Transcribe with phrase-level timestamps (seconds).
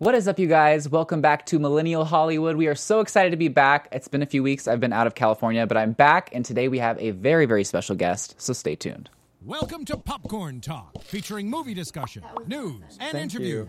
[0.00, 0.88] What is up, you guys?
[0.88, 2.54] Welcome back to Millennial Hollywood.
[2.54, 3.88] We are so excited to be back.
[3.90, 4.68] It's been a few weeks.
[4.68, 7.64] I've been out of California, but I'm back, and today we have a very, very
[7.64, 9.10] special guest, so stay tuned.
[9.42, 13.66] Welcome to Popcorn Talk, featuring movie discussion, news, and interviews.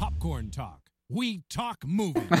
[0.00, 0.81] Popcorn Talk.
[1.12, 2.22] We talk movies.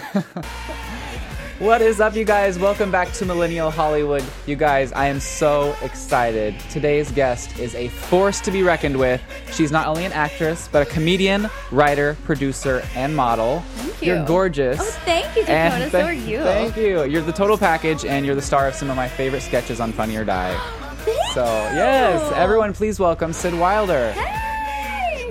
[1.58, 2.58] What is up, you guys?
[2.58, 4.24] Welcome back to Millennial Hollywood.
[4.46, 6.58] You guys, I am so excited.
[6.70, 9.22] Today's guest is a force to be reckoned with.
[9.52, 13.60] She's not only an actress, but a comedian, writer, producer, and model.
[13.60, 14.14] Thank you.
[14.14, 14.80] You're gorgeous.
[14.80, 15.90] Oh, thank you, Dakota.
[15.90, 16.38] so are you.
[16.42, 17.04] Thank you.
[17.04, 19.92] You're the total package, and you're the star of some of my favorite sketches on
[19.92, 20.56] Funny or Die.
[21.04, 21.76] Thank So, you.
[21.76, 24.10] yes, everyone, please welcome Syd Wilder.
[24.12, 24.51] Hey!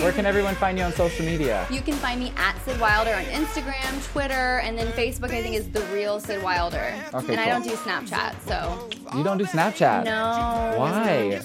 [0.01, 1.67] Where can everyone find you on social media?
[1.69, 5.25] You can find me at Syd Wilder on Instagram, Twitter, and then Facebook.
[5.31, 6.93] I think is the real Syd Wilder.
[7.13, 10.05] Okay, and I don't do Snapchat, so You don't do Snapchat.
[10.05, 10.73] no.
[10.79, 11.39] Why?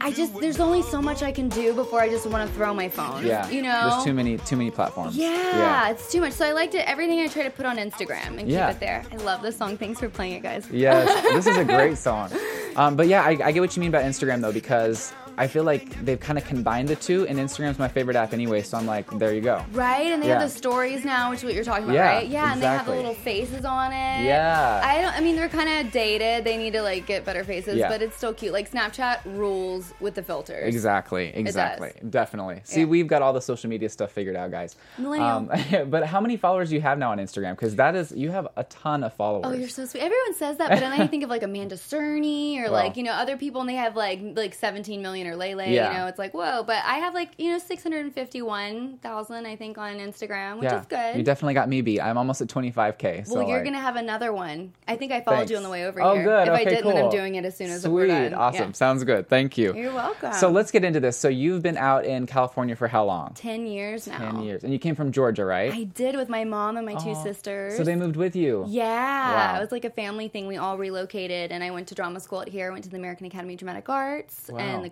[0.00, 2.72] I just there's only so much I can do before I just want to throw
[2.72, 3.26] my phone.
[3.26, 3.46] Yeah.
[3.50, 3.90] You know.
[3.90, 5.14] There's too many too many platforms.
[5.16, 5.90] Yeah, yeah.
[5.90, 6.32] it's too much.
[6.32, 6.88] So I liked it.
[6.88, 8.68] Everything I try to put on Instagram and Yeah.
[8.68, 9.04] keep it there.
[9.12, 9.76] I love this song.
[9.76, 10.66] Thanks for playing it, guys.
[10.70, 12.30] Yes, this is a great song.
[12.76, 15.64] Um, but yeah, I, I get what you mean about Instagram though, because I feel
[15.64, 18.62] like they've kind of combined the two, and Instagram's my favorite app anyway.
[18.62, 19.64] So I'm like, there you go.
[19.72, 20.40] Right, and they Yeah.
[20.40, 22.26] have the stories now, which is what you're talking about, Yeah, right?
[22.26, 24.24] Yeah, and they have the little faces on it.
[24.24, 24.80] Yeah.
[24.84, 25.14] I don't.
[25.14, 26.44] I mean, they're kind of dated.
[26.44, 27.88] They need to like get better faces, Yeah.
[27.88, 28.52] but it's still cute.
[28.52, 30.66] Like Snapchat rules with the filters.
[30.74, 32.60] Exactly, exactly, definitely.
[32.64, 34.76] See, we've got all the social media stuff figured out, guys.
[34.98, 35.28] Millennial.
[35.28, 35.50] Um,
[35.90, 37.52] but how many followers do you have now on Instagram?
[37.52, 39.44] Because that is, you have a ton of followers.
[39.46, 40.00] Oh, you're so sweet.
[40.02, 42.72] Everyone says that, but then I think of like Amanda Cerny or Well.
[42.72, 45.68] like you know other people, and they have like like 17 million or Lele.
[45.68, 45.92] Yeah.
[45.92, 46.62] You know, it's like whoa.
[46.64, 51.16] But I have like you know 651,000 I think on Instagram, which yeah, is good.
[51.16, 52.00] You definitely got me beat.
[52.00, 53.26] I'm almost at 25k.
[53.26, 54.72] So well, you're like- gonna have another one.
[54.86, 56.24] I think I followed you on the way over oh, here.
[56.24, 56.48] good.
[56.48, 56.92] If okay, I didn't, cool.
[56.94, 57.92] then I'm doing it as soon as Sweet.
[57.92, 58.34] we're done.
[58.34, 58.68] Awesome.
[58.68, 58.72] Yeah.
[58.72, 59.28] Sounds good.
[59.28, 59.74] Thank you.
[59.74, 60.32] You're welcome.
[60.32, 61.16] So let's get into this.
[61.18, 63.32] So you've been out in California for how long?
[63.34, 64.18] 10 years now.
[64.18, 64.64] 10 years.
[64.64, 65.72] And you came from Georgia, right?
[65.72, 67.76] I did with my mom and my two sisters.
[67.76, 68.64] So they moved with you.
[68.68, 69.58] yeah, Wow.
[69.58, 70.46] it was like a family thing.
[70.46, 72.68] We all relocated, and I went to drama school out here.
[72.68, 74.58] I went to the American Academy of Dramatic Arts Wow.
[74.58, 74.88] and the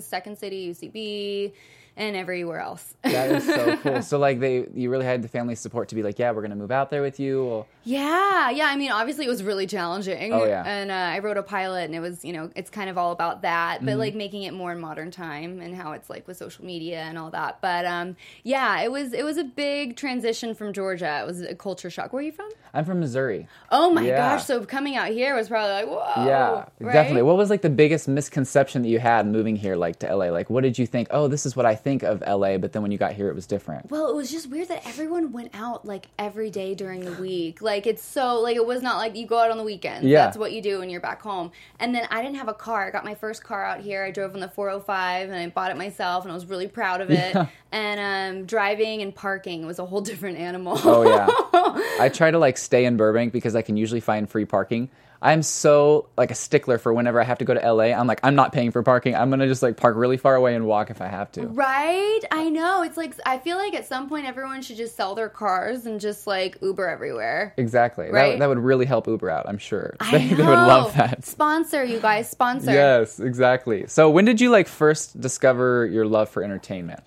[0.00, 1.52] Second City, UCB,
[1.98, 2.94] and everywhere else.
[3.02, 4.00] That is so cool.
[4.02, 6.50] So like they you really had the family support to be like, yeah, we're going
[6.50, 7.44] to move out there with you.
[7.44, 8.66] Well, yeah, yeah.
[8.66, 10.32] I mean, obviously, it was really challenging.
[10.32, 10.62] Oh, yeah.
[10.64, 13.12] And uh, I wrote a pilot, and it was, you know, it's kind of all
[13.12, 13.86] about that, Mm-hmm.
[13.86, 17.00] but like making it more in modern time and how it's like with social media
[17.00, 17.60] and all that.
[17.60, 21.20] But um, yeah, it was it was a big transition from Georgia.
[21.22, 22.12] It was a culture shock.
[22.12, 22.48] Where are you from?
[22.74, 23.48] I'm from Missouri.
[23.72, 24.16] Oh my Yeah.
[24.36, 24.44] gosh!
[24.44, 26.26] So coming out here was probably like, whoa.
[26.26, 26.92] yeah, right?
[26.92, 27.22] definitely.
[27.22, 30.26] What was like the biggest misconception that you had moving here like to LA?
[30.26, 32.82] Like what did you think, "Oh, this is what I think of LA," but then
[32.82, 33.90] when you got here it was different?
[33.90, 37.62] Well, it was just weird that everyone went out like every day during the week.
[37.62, 40.06] Like it's so like it was not like you go out on the weekends.
[40.06, 40.24] Yeah.
[40.24, 41.50] That's what you do when you're back home.
[41.80, 42.86] And then I didn't have a car.
[42.86, 44.04] I got my first car out here.
[44.04, 47.00] I drove on the 405 and I bought it myself and I was really proud
[47.00, 47.34] of it.
[47.34, 47.46] Yeah.
[47.70, 48.00] And
[48.40, 50.80] um, driving and parking was a whole different animal.
[50.84, 51.26] Oh yeah.
[52.02, 54.88] I try to like stay in Burbank because I can usually find free parking.
[55.20, 57.86] I'm so like a stickler for whenever I have to go to LA.
[57.86, 59.16] I'm like, I'm not paying for parking.
[59.16, 61.46] I'm gonna just like park really far away and walk if I have to.
[61.46, 62.20] Right?
[62.30, 62.82] I know.
[62.82, 66.00] It's like I feel like at some point everyone should just sell their cars and
[66.00, 67.52] just like Uber everywhere.
[67.56, 68.06] Exactly.
[68.06, 68.38] That, Right?
[68.38, 69.48] that would really help Uber out.
[69.48, 71.24] I'm sure they, they would love that.
[71.24, 72.72] Sponsor you guys, sponsor.
[72.72, 73.86] Yes, exactly.
[73.88, 77.00] So when did you like first discover your love for entertainment?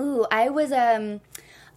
[0.00, 1.20] Ooh, I was um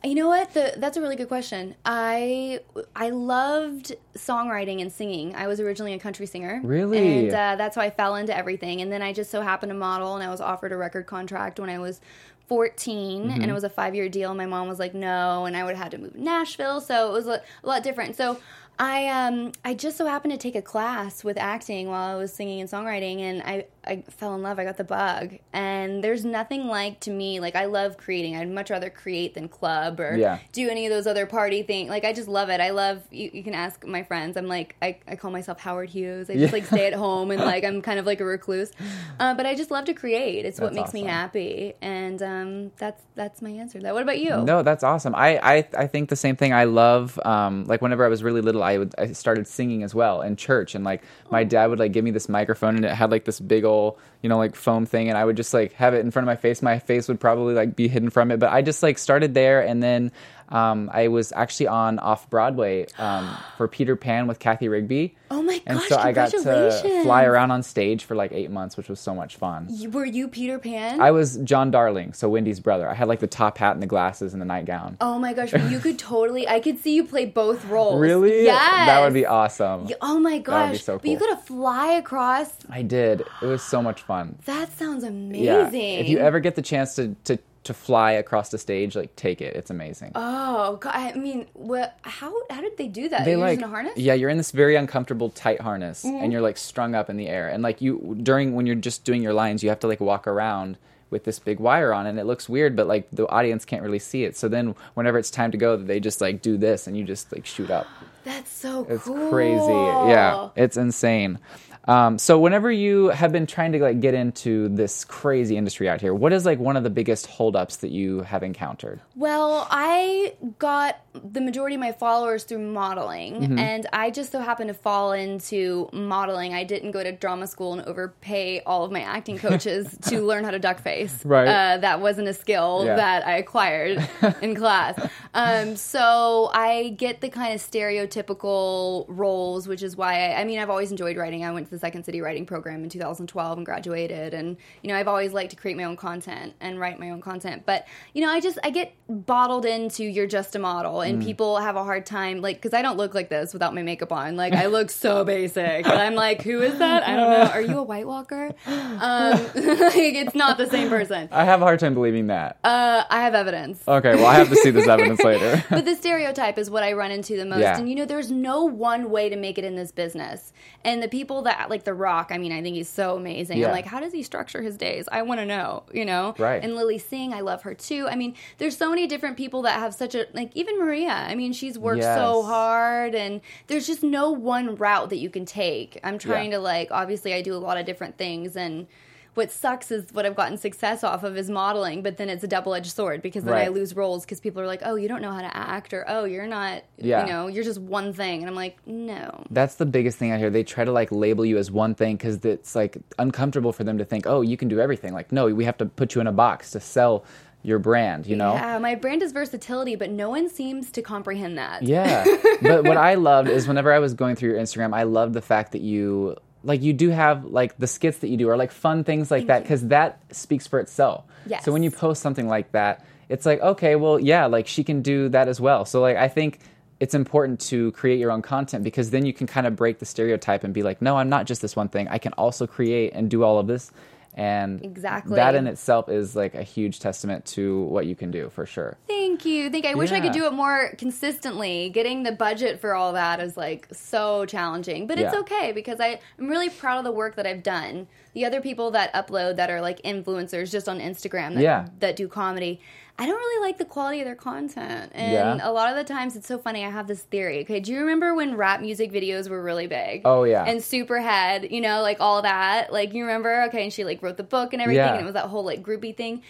[0.05, 0.53] you know what?
[0.53, 1.75] The, that's a really good question.
[1.85, 2.59] I
[2.95, 5.35] I loved songwriting and singing.
[5.35, 6.61] I was originally a country singer.
[6.63, 7.25] Really?
[7.25, 8.81] And uh, that's how I fell into everything.
[8.81, 11.59] And then I just so happened to model, and I was offered a record contract
[11.59, 12.01] when I was
[12.47, 14.29] 14, and it was a five year deal.
[14.29, 16.81] And my mom was like, no, and I would have had to move to Nashville,
[16.81, 18.15] so it was a, a lot different.
[18.15, 18.39] So
[18.77, 22.33] I um I just so happened to take a class with acting while I was
[22.33, 24.59] singing and songwriting, and I I fell in love.
[24.59, 28.35] I got the bug, and there's nothing like to me like I love creating.
[28.35, 30.39] I'd much rather create than club or Yeah.
[30.51, 31.89] do any of those other party things.
[31.89, 32.59] Like I just love it.
[32.61, 33.29] I love you.
[33.33, 34.37] You can ask my friends.
[34.37, 36.29] I'm like I, I call myself Howard Hughes.
[36.29, 36.59] I just Yeah.
[36.59, 38.71] like stay at home and like I'm kind of like a recluse,
[39.19, 40.45] uh, but I just love to create.
[40.45, 43.79] It's what That's makes me happy, and um, that's that's my answer.
[43.79, 43.93] to That.
[43.93, 44.41] What about you?
[44.43, 45.13] No, that's awesome.
[45.15, 46.53] I, I, I think the same thing.
[46.53, 49.93] I love um, like whenever I was really little, I would I started singing as
[49.93, 52.91] well in church, and like my dad would like give me this microphone, and it
[52.91, 53.74] had like this big old
[54.21, 56.27] you know like foam thing, and I would just like have it in front of
[56.27, 56.61] my face.
[56.61, 59.61] My face would probably like be hidden from it, but I just like started there,
[59.61, 60.11] and then
[60.49, 65.15] um, I was actually on off Broadway um, for Peter Pan with Cathy Rigby.
[65.31, 65.63] Oh my gosh!
[65.65, 68.99] And so I got to fly around on stage for like eight months, which was
[68.99, 69.67] so much fun.
[69.69, 71.01] You- Were you Peter Pan?
[71.01, 72.87] I was John Darling, so Wendy's brother.
[72.89, 74.97] I had like the top hat and the glasses and the nightgown.
[75.01, 76.47] Oh my gosh, you could totally.
[76.47, 77.99] I could see you play both roles.
[77.99, 78.45] Really?
[78.45, 78.85] Yeah.
[78.85, 79.85] That would be awesome.
[79.85, 80.73] Y- Oh my gosh!
[80.73, 81.27] be so But you cool.
[81.27, 82.51] could have fly across.
[82.69, 83.21] I did.
[83.41, 84.37] It was so much fun.
[84.45, 85.43] That sounds amazing.
[85.43, 85.67] Yeah.
[85.69, 89.41] If you ever get the chance to, to to fly across the stage, like take
[89.41, 89.55] it.
[89.55, 90.11] It's amazing.
[90.15, 91.97] Oh, God, I mean, what?
[92.03, 93.25] How how did they do that?
[93.25, 93.91] they You're like using a harness?
[93.93, 94.01] Mm-hmm.
[94.01, 97.27] yeah you're in this very uncomfortable tight harness and you're like strung up in the
[97.27, 99.99] air and like you during when you're just doing your lines you have to like
[99.99, 100.77] walk around
[101.09, 103.99] with this big wire on and it looks weird but like the audience can't really
[103.99, 106.97] see it so then whenever it's time to go they just like do this and
[106.97, 107.87] you just like shoot up
[108.23, 108.95] That's so cool.
[108.95, 109.29] it's cool.
[109.29, 111.39] crazy yeah it's insane
[111.87, 116.01] um, so whenever you have been trying to like get into this crazy industry out
[116.01, 120.33] here what is like one of the biggest holdups that you have encountered Well, I
[120.59, 123.57] got the majority of my followers through modeling, Mm-hmm.
[123.59, 126.53] and I just so happened to fall into modeling.
[126.53, 130.43] I didn't go to drama school and overpay all of my acting coaches to learn
[130.43, 131.23] how to duck face.
[131.25, 131.47] Right.
[131.47, 132.95] Uh, that wasn't a skill Yeah.
[132.97, 134.07] that I acquired
[134.41, 134.99] in class.
[135.33, 140.59] Um, so I get the kind of stereotypical roles, which is why I, I mean,
[140.59, 141.43] I've always enjoyed writing.
[141.45, 144.95] I went to the Second City Writing Program in 2012 and graduated, and you know,
[144.95, 147.63] I've always liked to create my own content and write my own content.
[147.65, 151.57] But you know, I just I get bottled into you're just a model, and people
[151.57, 154.35] have a hard time like because I don't look like this without my makeup on.
[154.35, 157.03] Like I look so basic, and I'm like, who is that?
[157.03, 157.51] I don't know.
[157.51, 158.53] Are you a White Walker?
[158.65, 161.27] Um, like it's not the same person.
[161.31, 163.81] i have a hard time believing that Uh, I have evidence.
[163.87, 166.93] okay well i have to see this evidence later but the stereotype is what I
[166.93, 167.59] run into the most.
[167.61, 167.77] Yeah.
[167.77, 170.53] And you know, there's no one way to make it in this business.
[170.83, 173.57] And the people that like The Rock, I mean, I think he's so amazing.
[173.57, 173.67] Yeah.
[173.67, 175.07] I'm like, how does he structure his days?
[175.11, 176.35] I want to know, you know?
[176.37, 176.63] Right.
[176.63, 178.07] And Lilly Singh, I love her too.
[178.09, 181.11] I mean, there's so many different people that have such a like even Maria.
[181.11, 185.45] I mean, she's worked so hard and there's just no one route that you can
[185.45, 185.99] take.
[186.03, 186.57] I'm trying Yeah.
[186.57, 188.87] to like obviously I do a lot of different things and
[189.35, 192.47] what sucks is what I've gotten success off of is modeling, but then it's a
[192.47, 195.21] double edged sword because then I lose roles because people are like, oh, you don't
[195.21, 197.25] know how to act, or oh, you're not, Yeah.
[197.25, 198.41] you know, you're just one thing.
[198.41, 199.43] And I'm like, no.
[199.51, 200.49] That's the biggest thing I hear.
[200.49, 203.97] They try to like label you as one thing because it's like uncomfortable for them
[203.97, 205.13] to think, oh, you can do everything.
[205.13, 207.25] Like, no, we have to put you in a box to sell
[207.65, 208.53] your brand, you know?
[208.53, 211.81] Yeah, my brand is versatility, but no one seems to comprehend that.
[211.81, 212.23] Yeah.
[212.61, 215.41] but what I loved is whenever I was going through your Instagram, I loved the
[215.41, 218.71] fact that you like you do have like the skits that you do are like
[218.71, 221.23] fun things like that because that speaks for itself.
[221.45, 221.63] Yes.
[221.63, 225.01] So when you post something like that, it's like okay, well, yeah, like she can
[225.01, 225.85] do that as well.
[225.85, 226.59] So like I think
[226.99, 230.05] it's important to create your own content because then you can kind of break the
[230.05, 232.07] stereotype and be like, no, I'm not just this one thing.
[232.07, 233.91] I can also create and do all of this.
[234.37, 235.35] And Exactly.
[235.37, 238.97] that in itself is like a huge testament to what you can do for sure.
[239.07, 239.69] Thank you.
[239.69, 239.91] Thank you.
[239.91, 241.89] I wish I could do it more consistently.
[241.89, 245.39] Getting the budget for all that is like so challenging, but it's Yeah.
[245.39, 248.07] okay because I, I'm really proud of the work that I've done.
[248.33, 251.87] The other people that upload that are like influencers just on Instagram that, Yeah.
[251.99, 252.81] that do comedy,
[253.17, 255.11] I don't really like the quality of their content.
[255.15, 255.57] And Yeah.
[255.61, 256.83] a lot of the times it's so funny.
[256.83, 257.61] I have this theory.
[257.61, 260.23] Okay, do you remember when rap music videos were really big?
[260.25, 260.65] Oh, yeah.
[260.65, 262.91] And Superhead, you know, like all that.
[262.91, 263.63] Like you remember?
[263.67, 265.13] Okay, and she like wrote the book and everything, Yeah.
[265.13, 266.41] and it was that whole like groupie thing.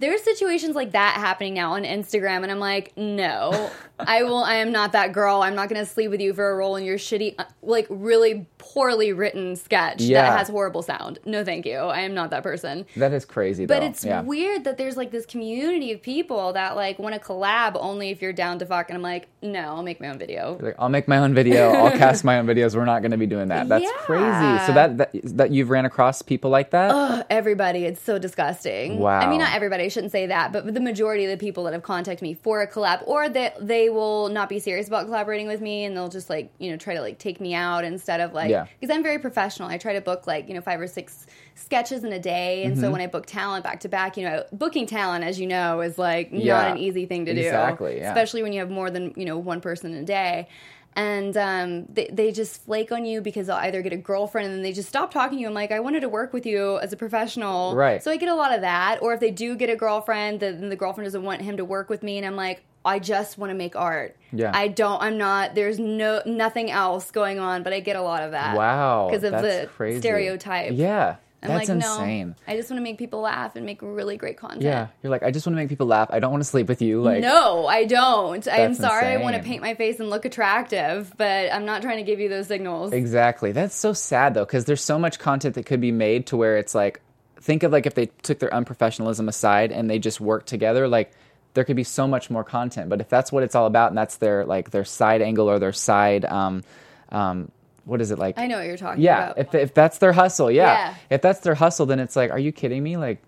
[0.00, 3.70] There's situations like that happening now on Instagram, and I'm like, no,
[4.00, 4.42] I will.
[4.42, 5.40] I am not that girl.
[5.42, 7.86] I'm not going to sleep with you for a role in your shitty, uh, like
[7.90, 10.22] really poorly written sketch Yeah.
[10.30, 11.18] that has horrible sound.
[11.24, 11.76] No, thank you.
[11.76, 12.86] I am not that person.
[12.96, 13.86] That is crazy But though.
[13.86, 14.22] it's yeah.
[14.22, 18.22] weird that there's like this community of people that like want to collab only if
[18.22, 20.58] you're down to fuck, and I'm like, no, I'll make my own video.
[20.60, 21.70] Like, I'll make my own video.
[21.72, 22.74] I'll cast my own videos.
[22.74, 23.68] We're not going to be doing that.
[23.68, 23.90] That's Yeah.
[23.98, 24.66] crazy.
[24.66, 26.90] So that, that that you've ran across people like that.
[26.90, 28.98] Ugh, everybody, it's so disgusting.
[28.98, 29.18] Wow.
[29.20, 29.84] I mean, not everybody.
[29.84, 32.62] I shouldn't say that, but the majority of the people that have contacted me for
[32.62, 36.08] a collab, or that they will not be serious about collaborating with me, and they'll
[36.08, 38.53] just like you know try to like take me out instead of like Yeah.
[38.80, 39.68] Because I'm very professional.
[39.68, 42.74] I try to book like you know five or six sketches in a day, and
[42.74, 42.82] Mm-hmm.
[42.84, 45.80] so when I book talent back to back, you know, booking talent, as you know,
[45.80, 46.54] is like Yeah.
[46.54, 47.40] not an easy thing to do.
[47.40, 48.08] Exactly, yeah.
[48.10, 50.48] Especially when you have more than you know one person in a day.
[50.96, 54.54] And um, they, they just flake on you because they'll either get a girlfriend and
[54.54, 55.48] then they just stop talking to you.
[55.48, 57.74] I'm like, I wanted to work with you as a professional.
[57.74, 58.00] Right.
[58.00, 59.02] So I get a lot of that.
[59.02, 61.88] Or if they do get a girlfriend, then the girlfriend doesn't want him to work
[61.88, 62.16] with me.
[62.16, 64.16] And I'm like, I just want to make art.
[64.32, 64.50] Yeah.
[64.54, 68.22] I don't, I'm not, there's no, nothing else going on, but I get a lot
[68.22, 68.56] of that.
[68.56, 69.08] wow.
[69.08, 70.00] Because of the crazy.
[70.00, 70.72] stereotype.
[70.74, 71.16] Yeah.
[71.42, 72.28] I'm that's like, insane.
[72.28, 74.62] no, I just want to make people laugh and make really great content.
[74.62, 74.86] Yeah.
[75.02, 76.08] You're like, I just want to make people laugh.
[76.10, 77.02] I don't want to sleep with you.
[77.02, 78.48] Like, No, I don't.
[78.48, 79.08] I'm sorry.
[79.08, 82.18] I want to paint my face and look attractive, but I'm not trying to give
[82.18, 82.94] you those signals.
[82.94, 83.52] Exactly.
[83.52, 86.56] That's so sad though, because there's so much content that could be made to where
[86.56, 87.02] it's like,
[87.40, 91.12] think of like if they took their unprofessionalism aside and they just worked together, like
[91.54, 92.88] there could be so much more content.
[92.90, 95.58] But if that's what it's all about, and that's their like their side angle or
[95.58, 96.62] their side, um,
[97.10, 97.50] um,
[97.84, 98.38] what is it like?
[98.38, 99.38] I know what you're talking Yeah, about.
[99.38, 100.64] if if that's their hustle, yeah.
[100.64, 100.94] Yeah.
[101.10, 102.96] If that's their hustle, then it's like, are you kidding me?
[102.96, 103.22] Like,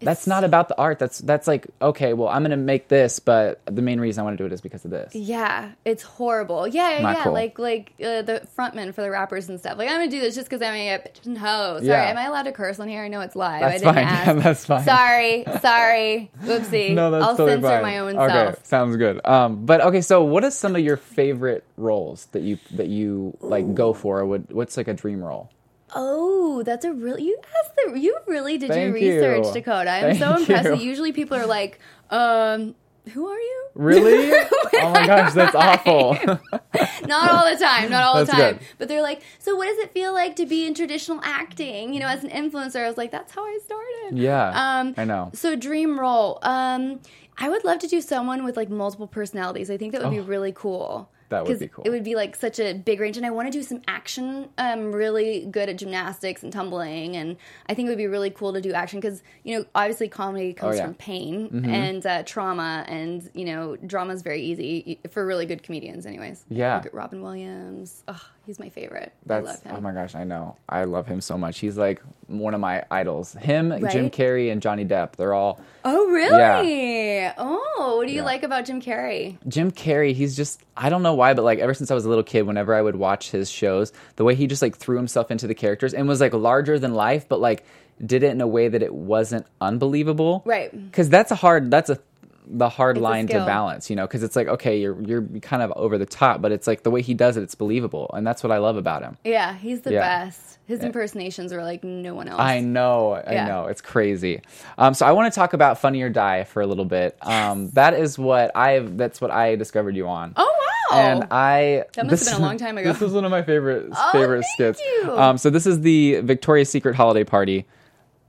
[0.00, 0.98] that's not about the art.
[0.98, 4.36] That's that's like okay, well, I'm gonna make this, but the main reason I want
[4.36, 5.14] to do it is because of this.
[5.14, 6.66] Yeah, it's horrible.
[6.68, 7.24] Yeah, yeah, yeah.
[7.24, 7.32] cool.
[7.32, 9.78] Like like uh, the frontman for the rappers and stuff.
[9.78, 11.76] Like I'm gonna do this just because I'm a bitch and hoe.
[11.78, 12.10] Sorry, Yeah.
[12.10, 13.02] am I allowed to curse on here?
[13.02, 13.60] I know it's live.
[13.62, 14.04] That's I didn't fine.
[14.04, 14.26] ask.
[14.26, 14.84] Yeah, that's fine.
[14.84, 16.30] Sorry, sorry.
[16.42, 16.94] Oopsie.
[16.94, 17.82] No, that's I'll totally censor fine.
[17.82, 18.66] my own okay, self.
[18.66, 19.24] sounds good.
[19.26, 23.36] Um, but okay, so what are some of your favorite roles that you that you
[23.40, 24.20] like go for?
[24.20, 25.50] Or would what's like a dream role?
[25.94, 29.52] Oh, that's a really you asked the you really did Thank your research, you.
[29.52, 29.90] Dakota.
[29.90, 30.64] I'm so impressed.
[30.64, 31.78] that Usually people are like,
[32.10, 32.74] um,
[33.12, 33.66] who are you?
[33.74, 34.30] Really?
[34.74, 36.14] oh my gosh, that's awful.
[37.06, 38.54] not all the time, not all the time.
[38.56, 38.58] good.
[38.78, 41.92] But they're like, so what does it feel like to be in traditional acting?
[41.92, 44.18] You know, as an influencer, I was like, that's how I started.
[44.18, 45.30] yeah, Um, I know.
[45.34, 46.38] So dream role.
[46.42, 47.00] Um,
[47.36, 49.70] I would love to do someone with like multiple personalities.
[49.70, 51.10] I think that would be Oh, really cool.
[51.30, 51.84] That would be cool.
[51.84, 54.48] It would be like such a big range, and I want to do some action.
[54.58, 57.36] I'm really good at gymnastics and tumbling, and
[57.68, 60.52] I think it would be really cool to do action because you know, obviously, comedy
[60.52, 60.82] comes Oh, yeah.
[60.84, 60.88] Mm-hmm.
[60.90, 65.62] from pain and uh, trauma, and you know, drama is very easy for really good
[65.62, 66.06] comedians.
[66.06, 66.76] Anyways, Yeah.
[66.76, 68.02] Look at Robin Williams.
[68.08, 69.12] Oh, he's my favorite.
[69.14, 69.74] I That's love him.
[69.76, 70.56] oh my gosh, I know.
[70.68, 71.58] I love him so much.
[71.58, 73.32] He's like one of my idols.
[73.34, 75.16] Him, Jim Carrey, and Johnny Depp.
[75.16, 77.14] They're all Oh, really?
[77.16, 77.34] Yeah.
[77.38, 78.24] Oh, what do you Yeah.
[78.24, 79.36] like about Jim Carrey?
[79.48, 82.08] Jim Carrey, he's just I don't know why, but like ever since I was a
[82.08, 85.30] little kid, whenever I would watch his shows, the way he just like threw himself
[85.30, 87.64] into the characters and was like larger than life, but like
[88.04, 90.42] did it in a way that it wasn't unbelievable.
[90.44, 90.70] Right.
[90.90, 91.98] Because that's a hard that's a
[92.46, 95.62] the hard It's line to balance, you know, because it's like okay, you're you're kind
[95.62, 98.26] of over the top, but it's like the way he does it, it's believable, and
[98.26, 99.16] that's what I love about him.
[99.24, 100.00] Yeah, he's the Yeah.
[100.00, 100.58] best.
[100.66, 102.40] His impersonations are like no one else.
[102.40, 104.40] I know, I know, it's crazy.
[104.78, 107.16] Um, so I want to talk about Funny or Die for a little bit.
[107.20, 110.32] Um, that is what I that's what I discovered you on.
[110.36, 110.44] Oh
[110.90, 110.98] wow!
[110.98, 112.92] And I That must have been a long time ago.
[112.92, 114.80] This is one of my favorite Oh, favorite thank skits.
[115.02, 115.16] you.
[115.18, 117.66] Um, so this is the Victoria's Secret holiday party,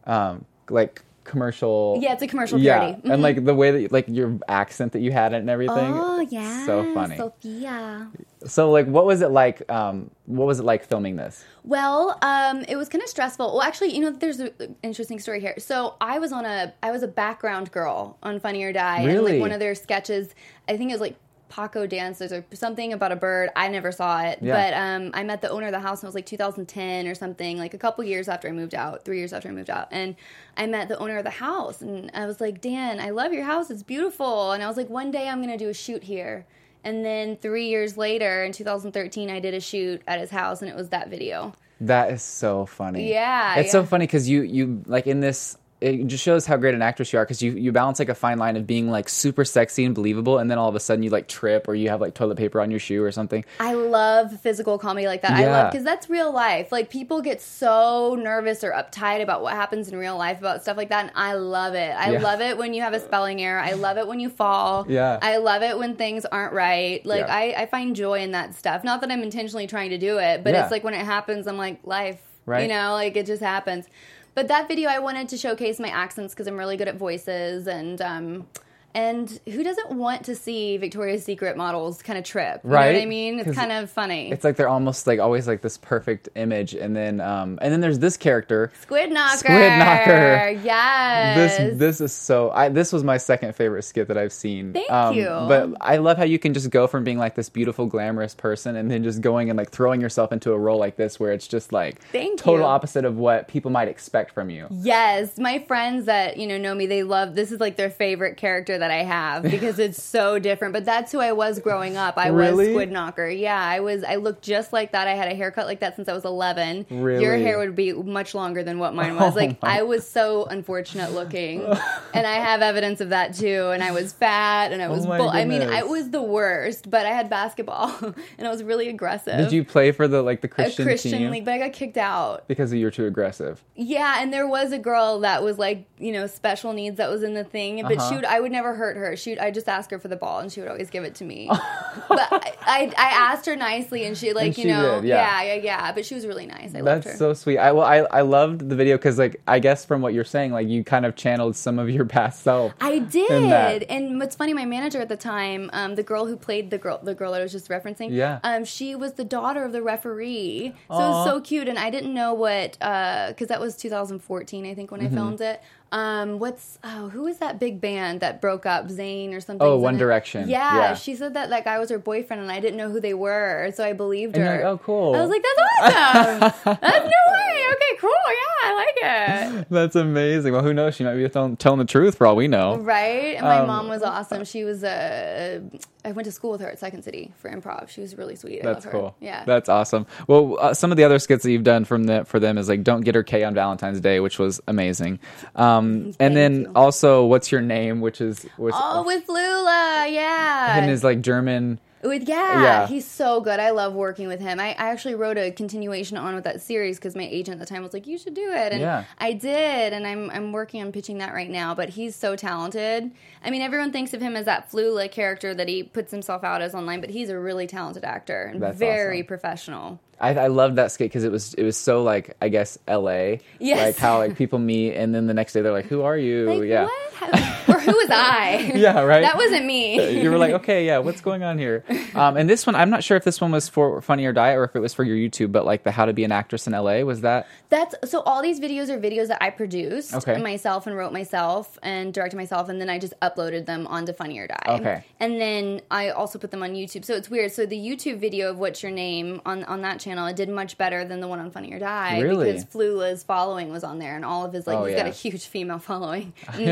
[0.05, 1.99] um, like commercial.
[2.01, 3.01] yeah, it's a commercial yeah, parody.
[3.01, 3.13] Mhm.
[3.13, 5.93] and like the way that like your accent that you had it and everything.
[5.93, 7.17] oh yeah, so funny.
[7.17, 8.09] Sophia.
[8.45, 9.69] So like, what was it like?
[9.71, 11.43] Um, what was it like filming this?
[11.63, 13.47] Well, um, it was kind of stressful.
[13.53, 15.55] Well, actually, you know, there's an interesting story here.
[15.57, 19.07] So I was on a, I was a background girl on Funny or Die, and
[19.07, 19.33] Really?
[19.33, 20.35] like one of their sketches,
[20.69, 21.15] I think it was like
[21.55, 23.49] Paco dances or something about a bird.
[23.55, 24.53] I never saw it, Yeah.
[24.55, 27.15] but um, I met the owner of the house, and it was like 2010 or
[27.15, 29.87] something, like a couple years after I moved out, three years after I moved out,
[29.89, 30.17] and
[30.57, 33.45] I met the owner of the house, and I was like, Dan, I love your
[33.45, 36.45] house, it's beautiful, and I was like, one day I'm gonna do a shoot here.
[36.83, 40.69] And then three years later, in 2013, I did a shoot at his house, and
[40.69, 41.53] it was that video.
[41.79, 43.09] That is so funny.
[43.09, 45.57] Yeah, it's so funny because you you like in this.
[45.81, 48.15] It just shows how great an actress you are because you, you balance like a
[48.15, 51.03] fine line of being like super sexy and believable, and then all of a sudden
[51.03, 53.43] you like trip or you have like toilet paper on your shoe or something.
[53.59, 55.31] I love physical comedy like that.
[55.31, 56.71] I love because that's real life.
[56.71, 60.77] Like people get so nervous or uptight about what happens in real life about stuff
[60.77, 61.91] like that, and I love it.
[61.95, 62.19] I Yeah.
[62.21, 63.59] love it when you have a spelling error.
[63.59, 64.85] I love it when you fall.
[64.87, 65.19] Yeah.
[65.21, 67.05] I love it when things aren't right.
[67.05, 67.35] Like Yeah.
[67.35, 68.85] I, I find joy in that stuff.
[68.85, 70.63] Not that I'm intentionally trying to do it, but Yeah.
[70.63, 72.21] it's like when it happens, I'm like life.
[72.47, 72.61] Right.
[72.61, 73.87] You know, like it just happens.
[74.35, 77.67] But that video, I wanted to showcase my accents because I'm really good at voices
[77.67, 78.01] and.
[78.01, 78.47] um
[78.95, 82.61] and who doesn't want to see Victoria's Secret models kind of trip?
[82.63, 82.95] You know Right?
[82.95, 83.39] what I mean?
[83.39, 84.31] it's kind of funny.
[84.31, 87.81] It's like they're almost like always like this perfect image, and then um and then
[87.81, 88.71] there's this character.
[88.81, 89.37] Squid Knocker.
[89.37, 90.59] Squid Knocker.
[90.63, 91.35] Yes.
[91.57, 92.51] This this is so.
[92.51, 94.73] I this was my second favorite skit that I've seen.
[94.73, 95.25] Thank um, you.
[95.27, 98.75] But I love how you can just go from being like this beautiful, glamorous person,
[98.75, 101.47] and then just going and like throwing yourself into a role like this, where it's
[101.47, 102.65] just like Thank total you.
[102.65, 104.67] opposite of what people might expect from you.
[104.71, 108.37] Yes, my friends that you know know me, they love this is like their favorite
[108.37, 110.73] character that I have because it's so different.
[110.73, 112.17] But that's who I was growing up.
[112.17, 112.65] I Really?
[112.67, 113.27] was Squid Knocker.
[113.29, 114.03] Yeah, I was.
[114.03, 115.07] I looked just like that.
[115.07, 116.85] I had a haircut like that since I was eleven.
[116.89, 119.33] Your hair would be much longer than what mine was.
[119.33, 121.61] Oh Like my- I was so unfortunate looking,
[122.13, 123.69] and I have evidence of that too.
[123.73, 125.05] And I was fat, and I was.
[125.05, 125.61] Oh bull- I mean.
[125.61, 126.89] I was the worst.
[126.89, 127.93] But I had basketball,
[128.37, 129.37] and I was really aggressive.
[129.37, 131.45] Did you play for the like the Christian, Christian team league?
[131.45, 132.47] But I got kicked out.
[132.47, 133.63] because you were too aggressive?
[133.75, 137.23] Yeah, and there was a girl that was like, you know, special needs that was
[137.23, 138.09] in the thing, but Uh-huh.
[138.09, 139.15] she would, I would never hurt her.
[139.15, 141.23] She, I just ask her for the ball, and she would always give it to
[141.25, 141.47] me.
[142.09, 145.07] but I, I, I asked her nicely, and she like, And you she know, did,
[145.07, 145.41] yeah.
[145.41, 145.53] yeah.
[145.55, 146.75] yeah, yeah, But she was really nice.
[146.75, 147.09] I loved her.
[147.11, 147.57] That's so sweet.
[147.57, 150.51] I well, I I loved the video because like I guess from what you're saying,
[150.51, 152.73] like you kind of channeled some of your past self.
[152.81, 156.69] I did, and what's funny, my manager at the time, um, the girl who played
[156.69, 158.39] the girl, the girl that I was just referencing, Yeah.
[158.43, 161.89] um, she was the daughter of the referee, so it was so cute, and I
[161.89, 165.13] didn't know what, because that was 2014, I think, when Mm-hmm.
[165.13, 165.61] I filmed it.
[165.91, 168.87] Um, what's oh, who was that big band that broke up?
[168.87, 169.65] Zayn or something?
[169.65, 169.97] Oh, One?
[169.97, 170.49] Direction.
[170.49, 170.93] Yeah, Yeah.
[170.95, 173.71] she said that that guy was her boyfriend, and I didn't know who they were,
[173.73, 174.55] so I believed And her.
[174.55, 175.15] like, oh, cool.
[175.15, 176.77] I was like, that's awesome.
[176.81, 177.63] that's no way.
[177.71, 179.67] Okay, cool, yeah, I like it.
[179.69, 180.53] That's amazing.
[180.53, 180.95] Well, who knows?
[180.95, 182.77] She might be telling, telling the truth for all we know.
[182.77, 183.35] Right?
[183.35, 184.43] And my Um, mom was awesome.
[184.45, 185.61] She was uh,
[186.03, 187.89] I went to school with her at Second City for improv.
[187.89, 188.61] She was really sweet.
[188.61, 188.99] I That's love her.
[188.99, 189.15] cool.
[189.19, 189.43] Yeah.
[189.45, 190.05] that's awesome.
[190.27, 192.69] Well, uh, some of the other skits that you've done from the for them is
[192.69, 195.19] like "Don't Get Her K on Valentine's Day," which was amazing.
[195.55, 196.71] Um, Um, Thank and then you.
[196.75, 200.77] also, "What's Your Name," which is which oh, with Flula, yeah.
[200.77, 201.79] and is like German.
[202.05, 202.87] With yeah, Yeah.
[202.87, 203.59] he's so good.
[203.59, 204.59] I love working with him.
[204.59, 207.73] I, I actually wrote a continuation on with that series because my agent at the
[207.73, 209.03] time was like, "You should do it," and Yeah.
[209.17, 209.93] I did.
[209.93, 211.73] And I'm I'm working on pitching that right now.
[211.75, 213.11] But he's so talented.
[213.43, 216.61] I mean, everyone thinks of him as that Flula character that he puts himself out
[216.61, 219.27] as online, but he's a really talented actor and That's very awesome.
[219.27, 219.99] professional.
[220.19, 223.41] I, I loved that skit because it was it was so like I guess L.A.
[223.59, 223.79] Yes.
[223.95, 226.45] Like how like people meet and then the next day they're like, "Who are you?"
[226.59, 226.87] Like, yeah.
[227.93, 228.09] what?
[228.09, 228.71] How- or who was I?
[228.85, 229.21] Yeah, right.
[229.21, 230.21] That wasn't me.
[230.21, 231.83] you were like, okay, yeah, what's going on here?
[232.13, 234.51] Um, and this one, I'm not sure if this one was for Funny or Die
[234.51, 236.67] or if it was for your YouTube, but like the How to Be an Actress
[236.67, 237.47] in LA was that?
[237.69, 238.21] That's so.
[238.21, 240.41] All these videos are videos that I produced Okay.
[240.41, 244.37] myself and wrote myself and directed myself, and then I just uploaded them onto Funny
[244.39, 244.55] or Die.
[244.67, 245.03] Okay.
[245.19, 247.03] And then I also put them on YouTube.
[247.05, 247.51] So it's weird.
[247.51, 250.77] So the YouTube video of What's Your Name on on that channel, it did much
[250.77, 252.45] better than the one on Funny or Die Really?
[252.51, 255.11] because Flula's following was on there, and all of his like Oh, he's got a
[255.11, 256.33] huge female following.
[256.53, 256.67] Some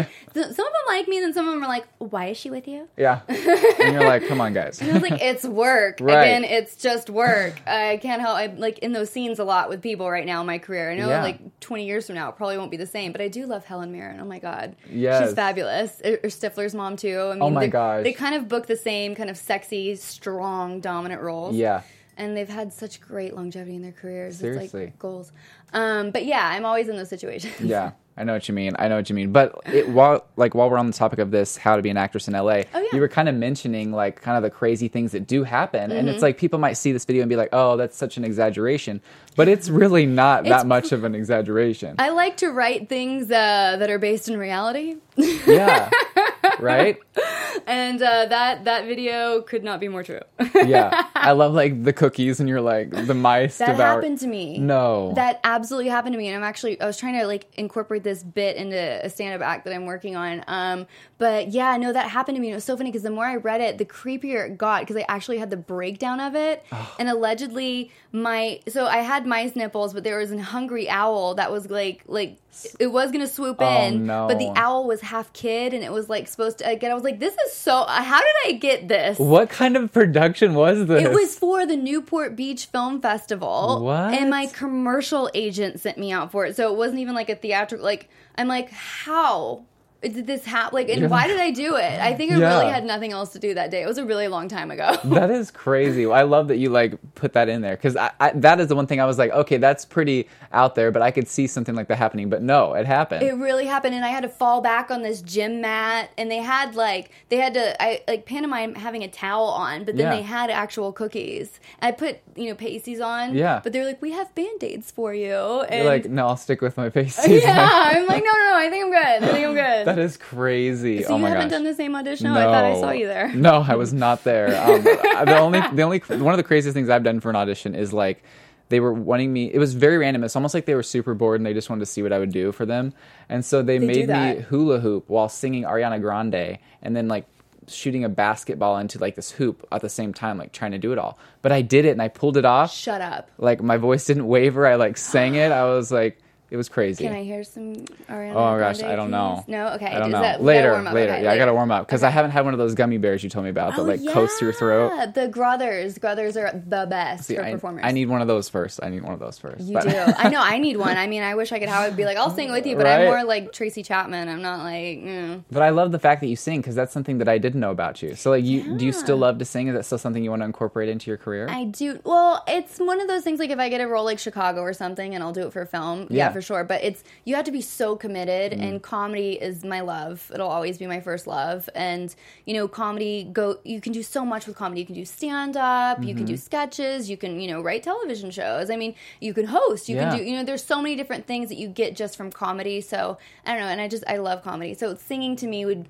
[0.45, 2.67] of them like me, and then some of them are like, "Why is she with
[2.67, 3.21] you?" Yeah.
[3.27, 4.81] and you're like, come on, guys.
[4.81, 5.99] I was like, it's work.
[6.01, 6.23] Right.
[6.23, 7.55] Again, it's just work.
[7.67, 8.37] I can't help.
[8.37, 10.91] I'm like in those scenes a lot with people right now in my career.
[10.91, 11.21] I know, Yeah.
[11.23, 13.11] like 20 years from now, it probably won't be the same.
[13.11, 14.19] But I do love Helen Mirren.
[14.19, 15.23] Oh my god, Yes.
[15.25, 16.01] she's fabulous.
[16.03, 17.17] Or or Stifler's mom too.
[17.17, 18.03] I oh mean, Oh my they, gosh.
[18.03, 21.55] they kind of book the same kind of sexy, strong, dominant roles.
[21.55, 21.81] Yeah.
[22.17, 24.33] And they've had such great longevity in their careers.
[24.35, 24.85] It's Seriously.
[24.85, 25.31] like goals.
[25.73, 27.59] Um, but yeah, I'm always in those situations.
[27.59, 27.91] Yeah.
[28.15, 28.75] I know what you mean.
[28.77, 29.31] I know what you mean.
[29.31, 31.97] But it, while like while we're on the topic of this, how to be an
[31.97, 32.89] actress in LA, Oh, yeah.
[32.93, 36.01] you were kind of mentioning like kind of the crazy things that do happen, and
[36.07, 36.07] Mm-hmm.
[36.09, 39.01] it's like people might see this video and be like, "Oh, that's such an exaggeration,"
[39.35, 41.95] but it's really not It's- that much of an exaggeration.
[41.97, 44.97] I like to write things uh, that are based in reality.
[45.17, 45.89] yeah.
[46.59, 46.97] right.
[47.67, 50.21] and uh, that that video could not be more true.
[50.63, 51.07] Yeah.
[51.13, 53.95] I love like the cookies, and you're like the mice That devour.
[53.95, 54.57] happened to me.
[54.57, 55.13] No.
[55.15, 56.27] That absolutely happened to me.
[56.27, 59.45] And I'm actually, I was trying to like incorporate this bit into a stand up
[59.47, 60.43] act that I'm working on.
[60.47, 62.47] Um, but yeah, no, that happened to me.
[62.47, 64.81] And it was so funny because the more I read it, the creepier it got
[64.81, 66.63] because I actually had the breakdown of it.
[66.97, 71.51] And allegedly, my, so I had mice nipples, but there was a hungry owl that
[71.51, 72.37] was like, like,
[72.79, 74.27] it was gonna swoop Oh, in, no.
[74.27, 76.69] but the owl was half kid, and it was like supposed to.
[76.69, 77.83] Again, I was like, "This is so.
[77.87, 81.03] How did I get this?" what kind of production was this?
[81.03, 83.83] It was for the Newport Beach Film Festival.
[83.83, 84.13] What?
[84.13, 86.55] And my commercial agent sent me out for it.
[86.55, 89.65] So it wasn't even like a theatrical like I'm like, how
[90.03, 90.75] did this happen?
[90.75, 91.83] Like, and You're why did I do it?
[91.99, 92.59] I think I Yeah.
[92.59, 93.81] really had nothing else to do that day.
[93.81, 94.95] It was a really long time ago.
[95.05, 96.05] That is crazy.
[96.05, 98.75] I love that you like put that in there because I, I, that is the
[98.75, 101.75] one thing I was like, okay, that's pretty out there, but I could see something
[101.75, 102.29] like that happening.
[102.29, 103.23] But no, it happened.
[103.23, 106.37] It really happened, and I had to fall back on this gym mat, and they
[106.37, 110.15] had like they had to I like pantomime having a towel on, but then Yeah.
[110.15, 111.59] they had actual cookies.
[111.81, 113.61] I put you know pasties on, Yeah.
[113.63, 116.61] but they're like, we have band aids for you, and You're like, no, I'll stick
[116.61, 117.43] with my pasties.
[117.43, 119.29] yeah, I'm like, no, no, no, I think I'm good.
[119.29, 119.87] I think I'm good.
[119.95, 121.03] that is crazy.
[121.03, 121.51] So oh you my haven't gosh.
[121.51, 122.27] done the same audition?
[122.27, 123.33] Oh, I thought I saw you there.
[123.33, 124.47] No, I was not there.
[124.63, 127.75] Um, the only, the only, one of the craziest things I've done for an audition
[127.75, 128.23] is like
[128.69, 129.51] they were wanting me.
[129.53, 130.23] It was very random.
[130.23, 132.19] It's almost like they were super bored and they just wanted to see what I
[132.19, 132.93] would do for them.
[133.29, 137.25] And so they, They made me hula hoop while singing Ariana Grande, and then like
[137.67, 140.91] shooting a basketball into like this hoop at the same time, like trying to do
[140.91, 141.17] it all.
[141.41, 142.73] But I did it and I pulled it off.
[142.73, 143.29] Shut up.
[143.37, 144.65] Like my voice didn't waver.
[144.65, 145.51] I like sang it.
[145.51, 146.17] I was like,
[146.53, 147.03] it was crazy.
[147.03, 147.73] Can I hear some
[148.07, 148.35] Ariana?
[148.35, 149.43] Oh my gosh, Grande, I don't know.
[149.47, 149.87] No, okay.
[149.87, 150.21] I don't know.
[150.21, 151.19] that- we gotta later, later.
[151.23, 153.29] Yeah, I gotta warm up because I haven't had one of those gummy bears you
[153.31, 154.91] told me about that Oh, like coats your throat.
[154.95, 155.97] yeah, The Grethers.
[155.97, 157.81] Grethers are the best See, for I, performers.
[157.85, 158.79] I need one of those first.
[158.83, 159.61] I need one of those first.
[159.61, 159.97] You But- do.
[160.15, 160.41] I know.
[160.41, 160.95] I need one.
[160.95, 161.69] I mean, I wish I could.
[161.69, 164.29] have I'd be like, I'll sing with you, but I'm more like Tracy Chapman.
[164.29, 164.99] I'm not like.
[164.99, 165.43] Mm.
[165.51, 167.71] But I love the fact that you sing because that's something that I didn't know
[167.71, 168.13] about you.
[168.13, 169.69] So like, you do you still love to sing?
[169.69, 171.47] Is that still something you want to incorporate into your career?
[171.49, 171.99] I do.
[172.03, 173.39] Well, it's one of those things.
[173.39, 175.65] Like if I get a role like Chicago or something, and I'll do it for
[175.65, 176.31] film, yeah, Yeah.
[176.31, 176.63] for sure.
[176.63, 178.61] But it's you have to be so committed, Mm.
[178.63, 180.29] and comedy is my love.
[180.33, 181.69] It'll always be my first love.
[181.73, 182.13] And
[182.45, 183.57] you know, comedy go.
[183.63, 184.81] You can do so much with comedy.
[184.81, 185.99] You can do stand up.
[185.99, 186.17] You Mm-hmm.
[186.17, 187.09] can do sketches.
[187.09, 188.69] You can you know write television shows.
[188.69, 189.89] I mean, you can host.
[189.89, 190.09] You Yeah.
[190.09, 190.23] can do.
[190.23, 192.81] You know, there's so many different things that you get just from comedy.
[192.81, 193.67] So I don't know.
[193.67, 194.73] And I just I love comedy.
[194.73, 195.87] So singing to me would.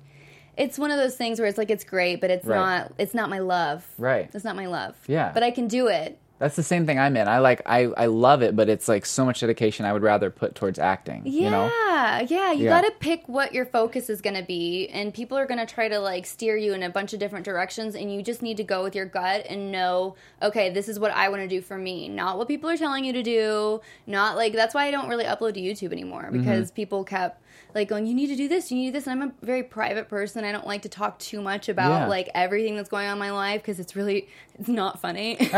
[0.56, 2.56] It's one of those things where it's like it's great, but it's Right.
[2.56, 2.92] not.
[2.96, 3.84] It's not my love.
[3.98, 4.30] Right.
[4.32, 4.94] It's not my love.
[5.08, 5.32] Yeah.
[5.34, 6.16] But I can do it.
[6.44, 7.26] That's the same thing I'm in.
[7.26, 10.28] I like I I love it, but it's like so much dedication I would rather
[10.28, 11.22] put towards acting.
[11.24, 11.66] Yeah, You know?
[12.28, 12.52] yeah.
[12.52, 12.68] You Yeah.
[12.68, 15.74] got to pick what your focus is going to be, and people are going to
[15.74, 18.58] try to like steer you in a bunch of different directions, and you just need
[18.58, 21.62] to go with your gut and know, okay, this is what I want to do
[21.62, 23.80] for me, not what people are telling you to do.
[24.06, 26.40] Not like that's why I don't really upload to YouTube anymore Mm-hmm.
[26.40, 27.40] because people kept
[27.74, 29.32] like going, you need to do this, you need to do this, and I'm a
[29.44, 30.44] very private person.
[30.44, 32.06] I don't like to talk too much about Yeah.
[32.06, 35.36] like everything that's going on in my life because it's really it's not funny.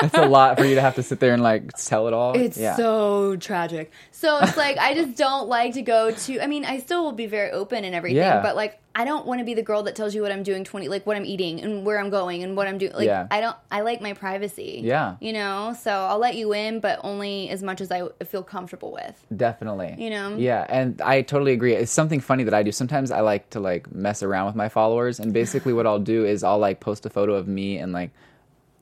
[0.00, 2.36] It's a lot for you to have to sit there and like tell it all.
[2.36, 2.76] It's yeah.
[2.76, 3.92] so tragic.
[4.10, 6.40] So it's like I just don't like to go to.
[6.40, 8.42] I mean, I still will be very open and everything, Yeah.
[8.42, 10.64] but like I don't want to be the girl that tells you what I'm doing
[10.64, 12.92] twenty, like what I'm eating and where I'm going and what I'm doing.
[12.92, 13.28] Like Yeah.
[13.30, 13.56] I don't.
[13.70, 14.80] I like my privacy.
[14.82, 15.14] Yeah.
[15.20, 15.76] you know.
[15.80, 19.24] So I'll let you in, but only as much as I feel comfortable with.
[19.34, 19.94] Definitely.
[19.98, 20.36] You know?
[20.36, 21.74] Yeah, and I totally agree.
[21.74, 22.72] It's something funny that I do.
[22.72, 26.24] Sometimes I like to like mess around with my followers, and basically what I'll do
[26.24, 28.10] is I'll like post a photo of me and like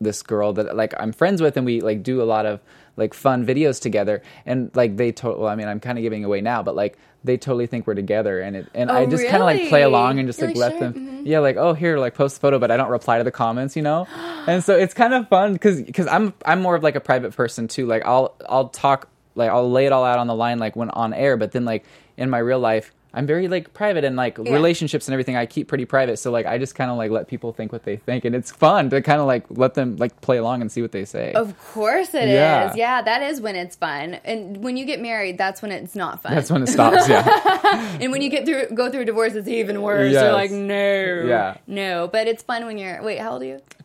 [0.01, 2.61] this girl that like I'm friends with, and we like do a lot of
[2.97, 6.25] like fun videos together, and like they totally, well, I mean, I'm kind of giving
[6.25, 9.27] away now, but like they totally think we're together, and it and I Oh, just
[9.27, 11.17] kind of like play along and just You're like, like, let sure, mm-hmm.
[11.17, 13.31] them, yeah, like oh here, like post the photo, but I don't reply to the
[13.31, 14.07] comments, you know,
[14.47, 17.35] and so it's kind of fun because because I'm I'm more of like a private
[17.35, 17.87] person too.
[17.87, 20.91] Like I'll I'll talk like I'll lay it all out on the line like when
[20.91, 21.85] on air, but then like
[22.17, 22.93] in my real life.
[23.17, 26.19] I'm very like private and like relationships and everything I keep pretty private.
[26.19, 28.53] So like I just kind of like let people think what they think and it's
[28.53, 31.33] fun to kind of like let them like play along and see what they say.
[31.33, 32.35] Of course it is.
[32.35, 32.75] Yeah.
[32.75, 34.15] Yeah, that is when it's fun.
[34.25, 36.35] And when you get married, that's when it's not fun.
[36.35, 37.09] That's when it stops.
[37.09, 37.99] Yeah.
[38.01, 40.13] and when you get through go through a divorce, it's even worse.
[40.13, 40.23] Yes.
[40.23, 41.57] You're like, no, Yeah.
[41.67, 42.09] no.
[42.09, 43.03] But it's fun when you're.
[43.03, 43.61] Wait, how old are you?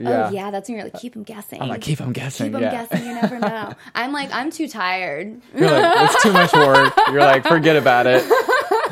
[0.00, 0.22] 21.
[0.22, 1.60] Oh yeah, that's when you're like, keep them guessing.
[1.60, 2.46] I'm like, keep them guessing.
[2.46, 2.70] Keep them yeah.
[2.86, 3.06] guessing.
[3.06, 3.74] You never know.
[3.94, 5.40] I'm like, I'm too tired.
[5.54, 6.92] You're like, it's too much work.
[7.08, 8.24] You're like, forget about it.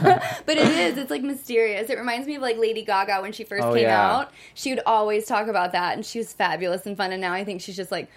[0.01, 0.97] But it is.
[0.97, 1.91] It's like mysterious.
[1.91, 4.11] It reminds me of like Lady Gaga when she first Oh, came yeah.
[4.17, 4.33] out.
[4.55, 7.11] She would always talk about that, and she was fabulous and fun.
[7.11, 8.09] And now I think she's just like,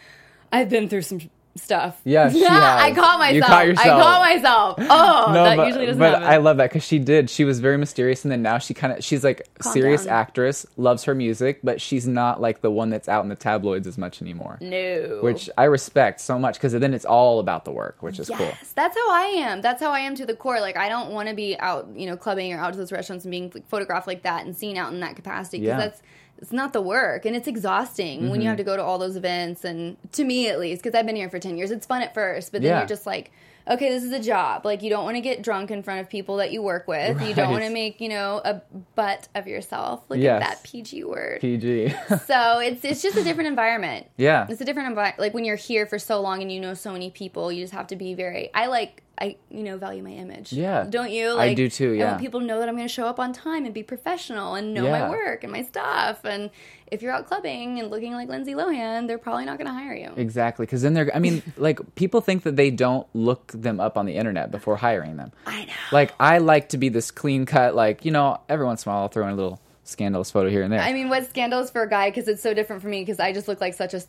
[0.52, 1.22] I've been through some
[1.56, 2.00] stuff.
[2.06, 2.30] Yeah.
[2.34, 3.36] I caught myself.
[3.36, 3.88] You caught yourself.
[3.88, 4.76] I caught myself.
[4.80, 6.28] Oh, No, that but, usually doesn't but happen.
[6.28, 7.30] I love that because she did.
[7.30, 10.14] She was very mysterious, and then now she kind of she's like Calm serious down.
[10.14, 13.88] actress, loves her music, but she's not like the one that's out in the tabloids
[13.88, 14.58] as much anymore.
[14.62, 15.20] no.
[15.22, 18.38] Which I respect so much because then it's all about the work, which is Yes,
[18.38, 18.52] cool.
[18.76, 19.62] that's how I am.
[19.62, 20.60] That's how I am to the core.
[20.62, 23.26] Like I don't want to be out, you know, clubbing or out to those restaurants
[23.26, 25.78] and being like, photographed like that and seen out in that capacity because Yeah.
[25.78, 26.02] That's
[26.42, 28.50] it's not the work and it's exhausting when you mm-hmm.
[28.50, 31.16] have to go to all those events and to me at least because I've been
[31.16, 32.80] here for 10 years it's fun at first but then Yeah.
[32.80, 33.32] you're just like
[33.70, 36.10] okay this is a job like you don't want to get drunk in front of
[36.10, 38.62] people that you work with you don't want to make you know a
[38.96, 40.42] butt of yourself look Yes.
[40.42, 41.90] at that PG word PG.
[42.26, 44.08] so it's it's just a different environment.
[44.18, 44.48] Yeah.
[44.50, 45.20] it's a different environment.
[45.20, 47.74] Like when you're here for so long and you know so many people, you just
[47.74, 48.50] have to be very.
[48.54, 50.52] I like I you know value my image.
[50.52, 50.86] Yeah.
[50.90, 51.38] don't you?
[51.38, 53.20] I do too, Yeah, I want people to know that I'm going to show up
[53.20, 55.00] on time and be professional and know Yeah.
[55.00, 56.26] my work and my stuff.
[56.26, 56.50] And
[56.88, 59.94] if you're out clubbing and looking like Lindsay Lohan, they're probably not going to hire
[59.94, 60.12] you.
[60.18, 61.16] exactly, because then they're.
[61.16, 64.76] I mean, like people think that they don't look them up on the internet before
[64.78, 65.32] hiring them.
[65.46, 65.74] I know.
[65.92, 67.76] Like I like to be this clean cut.
[67.76, 70.50] Like you know, every once in a while I'll throw in a little scandalous photo
[70.50, 70.80] here and there.
[70.82, 73.34] I mean, what's scandalous for a guy because it's so different for me because I
[73.34, 74.02] just look like such a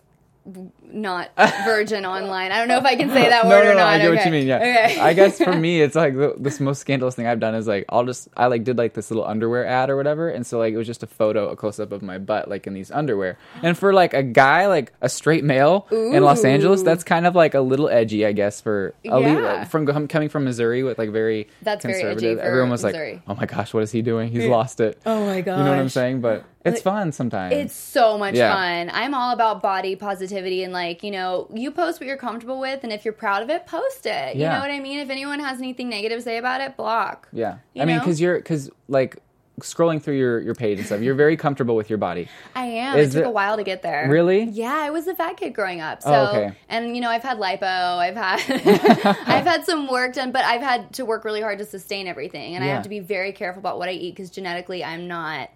[0.85, 1.31] not
[1.64, 2.50] virgin online.
[2.52, 3.81] I don't know if I can say that no, word no, or no.
[3.81, 3.87] not.
[3.92, 4.46] I get what you mean.
[4.46, 4.57] Yeah.
[4.57, 5.00] Okay.
[5.00, 7.85] I guess for me, it's like the, this most scandalous thing I've done is like
[7.88, 10.74] I'll just I like did like this little underwear ad or whatever, and so like
[10.74, 13.38] it was just a photo, a close up of my butt, like in these underwear.
[13.62, 17.35] And for like a guy, like a straight male in Los Angeles, that's kind of
[17.35, 18.61] like a little edgy, I guess.
[18.61, 19.64] For Yeah.
[19.64, 23.12] from coming from Missouri with like very That's very edgy conservative, for everyone was Missouri.
[23.14, 24.31] like, "Oh my gosh, what is he doing?
[24.31, 26.20] He's lost it." Oh my god, You know what I'm saying?
[26.20, 27.55] But it's Like, fun sometimes.
[27.55, 28.55] It's so much Yeah.
[28.55, 28.90] fun.
[28.94, 32.85] I'm all about body positivity and like, you know, you post what you're comfortable with
[32.85, 34.37] and if you're proud of it, post it.
[34.37, 34.55] You Yeah.
[34.55, 34.98] know what I mean?
[35.01, 37.29] If anyone has anything negative to say about it, block.
[37.33, 37.57] yeah.
[37.75, 39.16] You I mean, because you're because like
[39.61, 42.27] scrolling through your your page and stuff, you're very comfortable with your body.
[42.57, 42.96] I am.
[42.98, 44.09] Is it took it- a while to get there.
[44.09, 44.44] Really?
[44.44, 46.01] Yeah, I was a fat kid growing up.
[46.05, 46.53] Oh, so, Oh, okay.
[46.68, 47.62] and you know, I've had lipo,
[47.98, 48.40] I've had
[49.27, 52.55] I've had some work done, but I've had to work really hard to sustain everything,
[52.55, 55.51] and I have to be very careful about what I eat because genetically, I'm not.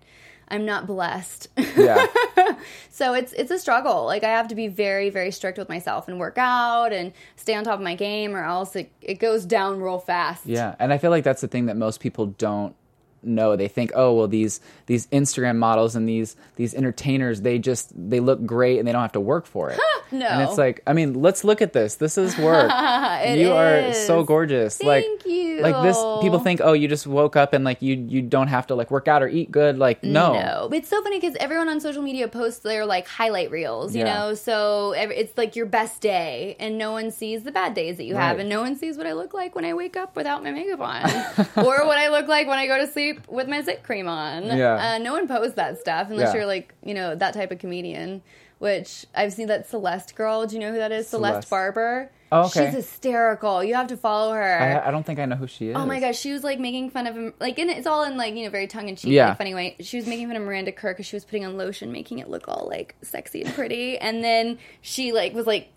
[0.48, 1.48] I'm not blessed.
[1.76, 2.06] Yeah.
[2.90, 4.04] so it's it's a struggle.
[4.04, 7.54] Like I have to be very very strict with myself and work out and stay
[7.54, 10.46] on top of my game, or else it, it goes down real fast.
[10.46, 12.74] Yeah, and I feel like that's the thing that most people don't
[13.22, 13.56] know.
[13.56, 18.20] They think, oh, well, these these Instagram models and these these entertainers, they just they
[18.20, 19.80] look great and they don't have to work for it.
[20.12, 20.26] No.
[20.26, 21.96] and it's like, I mean, let's look at this.
[21.96, 22.70] This is work.
[23.26, 24.26] You are so is.
[24.26, 24.82] gorgeous.
[24.82, 25.60] like, you.
[25.60, 25.96] like this.
[26.22, 28.90] People think, oh, you just woke up and like you you don't have to like
[28.90, 29.78] work out or eat good.
[29.78, 33.50] Like, no, No, it's so funny because everyone on social media posts their like highlight
[33.50, 34.14] reels, you Yeah.
[34.14, 34.34] know.
[34.34, 38.14] So it's like your best day, and no one sees the bad days that you
[38.16, 40.50] have, and no one sees what I look like when I wake up without my
[40.52, 41.04] makeup on,
[41.66, 44.44] or what I look like when I go to sleep with my zit cream on.
[44.46, 44.94] Yeah.
[44.94, 46.36] uh, no one posts that stuff unless Yeah.
[46.40, 48.22] you're like you know that type of comedian.
[48.58, 50.46] Which I've seen that Celeste girl.
[50.46, 51.08] Do you know who that is?
[51.08, 51.50] Celeste, Celeste.
[51.50, 52.10] Barber.
[52.32, 52.66] Oh, okay.
[52.66, 53.62] She's hysterical.
[53.62, 54.58] You have to follow her.
[54.60, 55.76] I, I don't think I know who she is.
[55.76, 58.16] Oh my gosh, she was like making fun of him, like, and it's all in
[58.16, 59.28] like you know very tongue in cheek, Yeah.
[59.28, 59.76] like, funny way.
[59.80, 62.28] She was making fun of Miranda Kerr because she was putting on lotion, making it
[62.28, 65.68] look all like sexy and pretty, and then she like was like,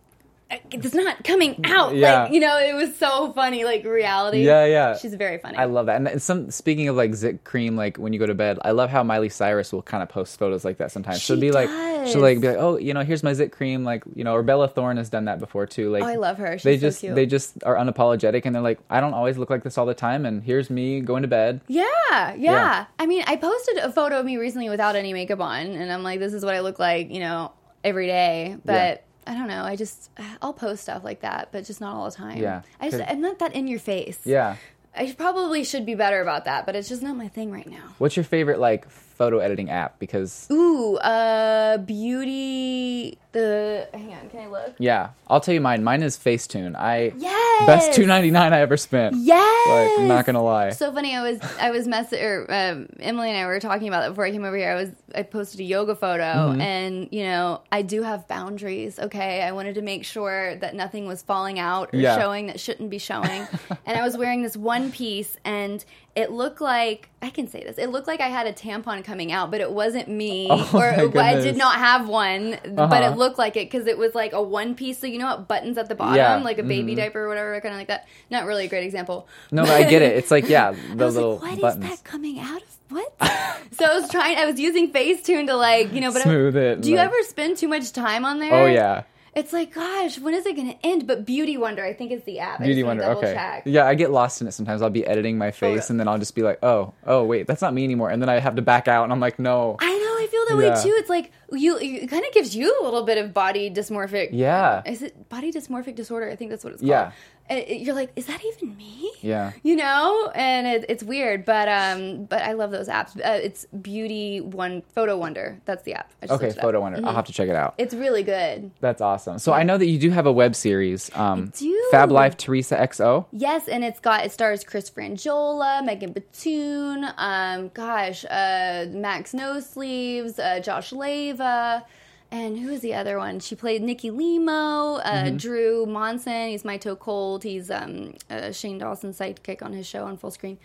[0.52, 2.24] Uh, "It's not coming mm, out." Yeah.
[2.24, 4.44] Like you know, it was so funny, like reality.
[4.46, 4.98] Yeah, yeah.
[4.98, 5.58] She's very funny.
[5.58, 6.02] I love that.
[6.02, 8.90] And some speaking of like zit cream, like when you go to bed, I love
[8.90, 11.22] how Miley Cyrus will kind of post photos like that sometimes.
[11.22, 11.70] she'll She be like,
[12.08, 14.44] she'll like be like, oh, you know, here's my zit cream, like you know, or
[14.44, 15.92] Bella Thorne has done that before too.
[15.92, 16.58] Like, Oh, I love her.
[16.58, 17.16] She's they so just cute.
[17.16, 19.94] they just are unapologetic and they're like, I don't always look like this all the
[19.94, 21.62] time, and here's me going to bed.
[21.68, 22.86] Yeah, yeah, Yeah.
[22.98, 26.04] I mean, I posted a photo of me recently without any makeup on, and I'm
[26.04, 27.52] like, this is what I look like, you know,
[27.84, 28.58] every day.
[28.66, 28.98] But Yeah.
[29.30, 29.64] I don't know.
[29.64, 30.10] I just
[30.42, 32.38] I'll post stuff like that, but just not all the time.
[32.40, 32.64] Yeah.
[32.82, 34.20] I just I'm not that in your face.
[34.26, 34.56] Yeah.
[34.96, 37.94] I probably should be better about that, but it's just not my thing right now.
[38.00, 38.88] What's your favorite like
[39.20, 40.00] photo editing app?
[40.00, 41.78] Because Ooh, uh,
[42.24, 43.18] beauty.
[43.32, 44.74] The hang on, can I look?
[44.80, 45.84] yeah, I'll tell you mine.
[45.84, 46.76] Mine is Facetune.
[46.76, 47.68] I Yes.
[47.68, 49.16] best two ninety nine I ever spent.
[49.18, 49.68] Yes.
[49.70, 50.72] Like, I'm not gonna lie.
[50.72, 51.16] So funny.
[51.16, 54.26] I was I was mess or um, Emily and I were talking about it before
[54.26, 54.72] I came over here.
[54.72, 56.62] I was I posted a yoga photo, Mm-hmm.
[56.62, 58.98] and you know I do have boundaries.
[58.98, 62.18] Okay, I wanted to make sure that nothing was falling out or Yeah.
[62.18, 63.46] showing that shouldn't be showing.
[63.86, 65.86] and I was wearing this one piece, and
[66.20, 67.78] it looked like I can say this.
[67.78, 70.86] It looked like I had a tampon coming out, but it wasn't me, Oh, or
[71.20, 73.12] I did not have one, but Uh-huh.
[73.14, 75.00] it looked like it because it was like a one piece.
[75.00, 76.36] So you know what buttons at the bottom, Yeah.
[76.36, 76.46] Mm-hmm.
[76.46, 78.08] like a baby diaper or whatever, kind of like that.
[78.30, 79.28] Not really a great example.
[79.52, 80.16] No, but I get it.
[80.18, 81.90] It's like yeah, the I was little like, "What is buttons.
[81.90, 82.76] that coming out of?
[82.90, 83.14] What?
[83.74, 84.38] so I was trying.
[84.38, 87.06] I was using Facetune to like, you know, but I- Smooth it, Do you like-
[87.08, 88.54] ever spend too much time on there?
[88.54, 89.04] Oh yeah.
[89.40, 91.08] It's like, gosh, when is it going to end?
[91.08, 92.60] But Beauty Wonder, I think is the app.
[92.62, 93.06] Beauty Wonder.
[93.06, 93.34] Okay.
[93.34, 93.64] check.
[93.66, 94.82] Yeah, I get lost in it sometimes.
[94.82, 95.94] I'll be editing my face yeah.
[95.94, 98.10] and then I'll just be like, oh, oh, wait, that's not me anymore.
[98.10, 99.78] And then I have to back out and I'm like, no.
[99.80, 100.10] I know.
[100.20, 100.76] I feel that Yeah.
[100.76, 100.94] way too.
[100.98, 101.78] It's like you.
[101.78, 104.30] It kind of gives you a little bit of body dysmorphic.
[104.34, 104.82] Yeah.
[104.86, 106.30] Is it body dysmorphic disorder?
[106.30, 106.92] I think that's what it's called.
[106.92, 107.14] It-
[107.50, 109.12] you're like, is that even me?
[109.22, 109.52] Yeah.
[109.64, 113.18] You know, and it, it's weird, but um, but I love those apps.
[113.18, 115.60] Uh, it's Beauty One Photo Wonder.
[115.66, 116.12] That's the app.
[116.22, 116.64] I Okay, looked it up.
[116.64, 117.02] Photo Wonder.
[117.06, 117.74] I'll have to check it out.
[117.78, 118.72] It's really good.
[118.80, 119.40] That's awesome.
[119.40, 121.10] So I know that you do have a web series.
[121.16, 121.88] Um, do.
[121.92, 123.26] Fab Life Teresa XO.
[123.32, 129.60] Yes, and it's got it stars Chris Frangiola, Megan Batoon, um, gosh, uh, Max No
[129.60, 131.84] Sleeves, uh, Josh Leyva,
[132.32, 133.40] and who is the other one?
[133.40, 135.38] She played Nikki Limo, uh, Mm-hmm.
[135.38, 136.50] Drew Monson.
[136.50, 137.44] He's my toe cold.
[137.44, 140.58] He's um, uh, Shane Dawson's sidekick on his show on full screen.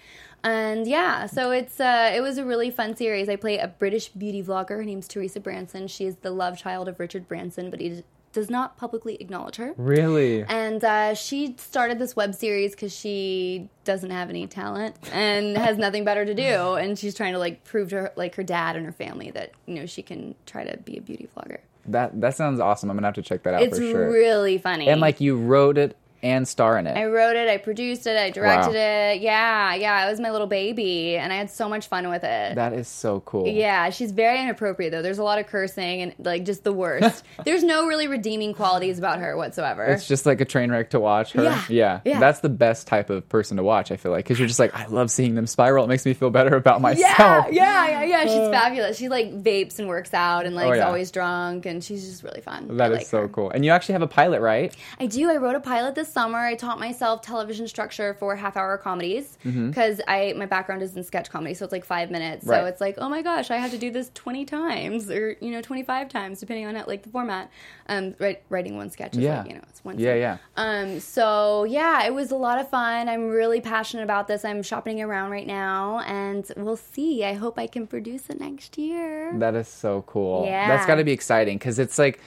[0.42, 3.30] And yeah, so it's uh, it was a really fun series.
[3.30, 4.70] I play a British beauty vlogger.
[4.76, 5.88] Her name's Teresa Branson.
[5.88, 9.72] She is the love child of Richard Branson, but he does not publicly acknowledge her.
[9.78, 10.42] Really?
[10.42, 15.78] And uh, she started this web series because she doesn't have any talent and has
[15.78, 18.76] nothing better to do, and she's trying to like prove to her, like her dad
[18.76, 21.58] and her family that you know she can try to be a beauty vlogger.
[21.86, 22.90] That that sounds awesome.
[22.90, 24.10] I'm gonna have to check that out It's for sure.
[24.10, 24.88] really funny.
[24.88, 26.96] and like you wrote it and star in it.
[26.96, 29.12] I wrote it, I produced it, I directed Wow.
[29.12, 29.20] it.
[29.20, 32.54] Yeah, yeah, it was my little baby, and I had so much fun with it.
[32.56, 33.46] that is so cool.
[33.46, 35.02] Yeah, she's very inappropriate though.
[35.02, 37.22] There's a lot of cursing and like just the worst.
[37.44, 39.84] There's no really redeeming qualities about her whatsoever.
[39.84, 41.42] It's just like a train wreck to watch her.
[41.44, 41.62] Yeah.
[41.68, 42.00] yeah.
[42.04, 42.20] Yeah.
[42.20, 44.24] That's the best type of person to watch, I feel like.
[44.24, 45.84] Because you're just like, I love seeing them spiral.
[45.84, 47.06] It makes me feel better about myself.
[47.08, 48.22] Yeah, yeah, yeah, yeah.
[48.22, 48.50] She's uh.
[48.50, 48.96] fabulous.
[48.96, 52.22] She like vapes and works out and like Oh, is always drunk and she's just
[52.22, 52.76] really fun.
[52.78, 53.28] That I is like so her.
[53.28, 53.50] cool.
[53.50, 54.74] And you actually have a pilot, right?
[54.98, 55.30] I do.
[55.30, 56.38] I wrote a pilot this summer.
[56.38, 59.68] I taught myself television structure for half hour comedies Mm-hmm.
[59.68, 62.46] because I my background is in sketch comedy, so it's like five minutes.
[62.46, 62.60] Right.
[62.60, 65.50] So it's like, oh my gosh, I have to do this twenty times or you
[65.50, 67.50] know twenty five times depending on it, like the format.
[67.88, 69.40] Um, write, writing one sketch is Yeah.
[69.40, 69.98] like you know it's one.
[69.98, 70.36] Yeah, yeah.
[70.56, 73.08] Um, so yeah, it was a lot of fun.
[73.08, 74.44] I'm really passionate about this.
[74.44, 77.24] I'm shopping around right now, and we'll see.
[77.24, 79.32] I hope I can produce it next year.
[79.38, 80.46] That is so cool.
[80.46, 80.68] Yeah.
[80.68, 82.20] That's got to be exciting because it's like,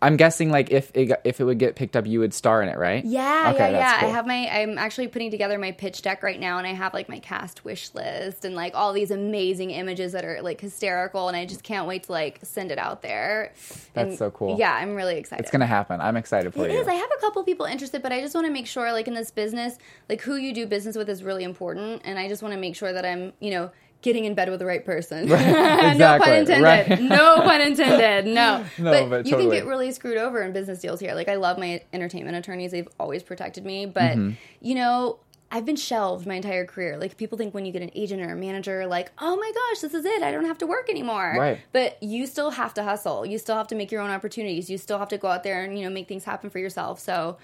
[0.00, 2.68] I'm guessing like if it if it would get picked up, you would star in
[2.68, 3.04] it, right?
[3.04, 3.98] Yeah, Okay, yeah, yeah.
[4.00, 4.08] cool.
[4.08, 4.48] I have my.
[4.48, 7.64] I'm actually putting together my pitch deck right now, and I have like my cast
[7.64, 11.64] wish list and like all these amazing images that are like hysterical, and I just
[11.64, 13.52] can't wait to like send it out there.
[13.92, 14.56] That's And, so cool.
[14.56, 15.42] Yeah, I'm really excited.
[15.42, 16.00] It's gonna happen.
[16.00, 16.78] I'm excited for It you.
[16.80, 16.86] is.
[16.86, 19.14] I have a couple people interested, but I just want to make sure, like in
[19.14, 22.54] this business, like who you do business with is really important, and I just want
[22.54, 25.26] to make sure that I'm, you know, getting in bed with the right person.
[25.28, 26.62] no pun intended.
[26.62, 27.00] right.
[27.00, 28.32] No pun intended.
[28.32, 28.64] No.
[28.78, 31.14] No, but, but you can get really screwed over in business deals here.
[31.14, 34.30] Like I love my entertainment attorneys; they've always protected me, but Mm-hmm.
[34.60, 35.18] you know.
[35.50, 36.98] I've been shelved my entire career.
[36.98, 39.80] Like people think when you get an agent or a manager, like, oh my gosh,
[39.80, 40.22] this is it.
[40.22, 41.36] I don't have to work anymore.
[41.38, 41.58] Right.
[41.72, 43.24] But you still have to hustle.
[43.24, 44.68] You still have to make your own opportunities.
[44.68, 47.00] You still have to go out there and you know make things happen for yourself.
[47.00, 47.38] So,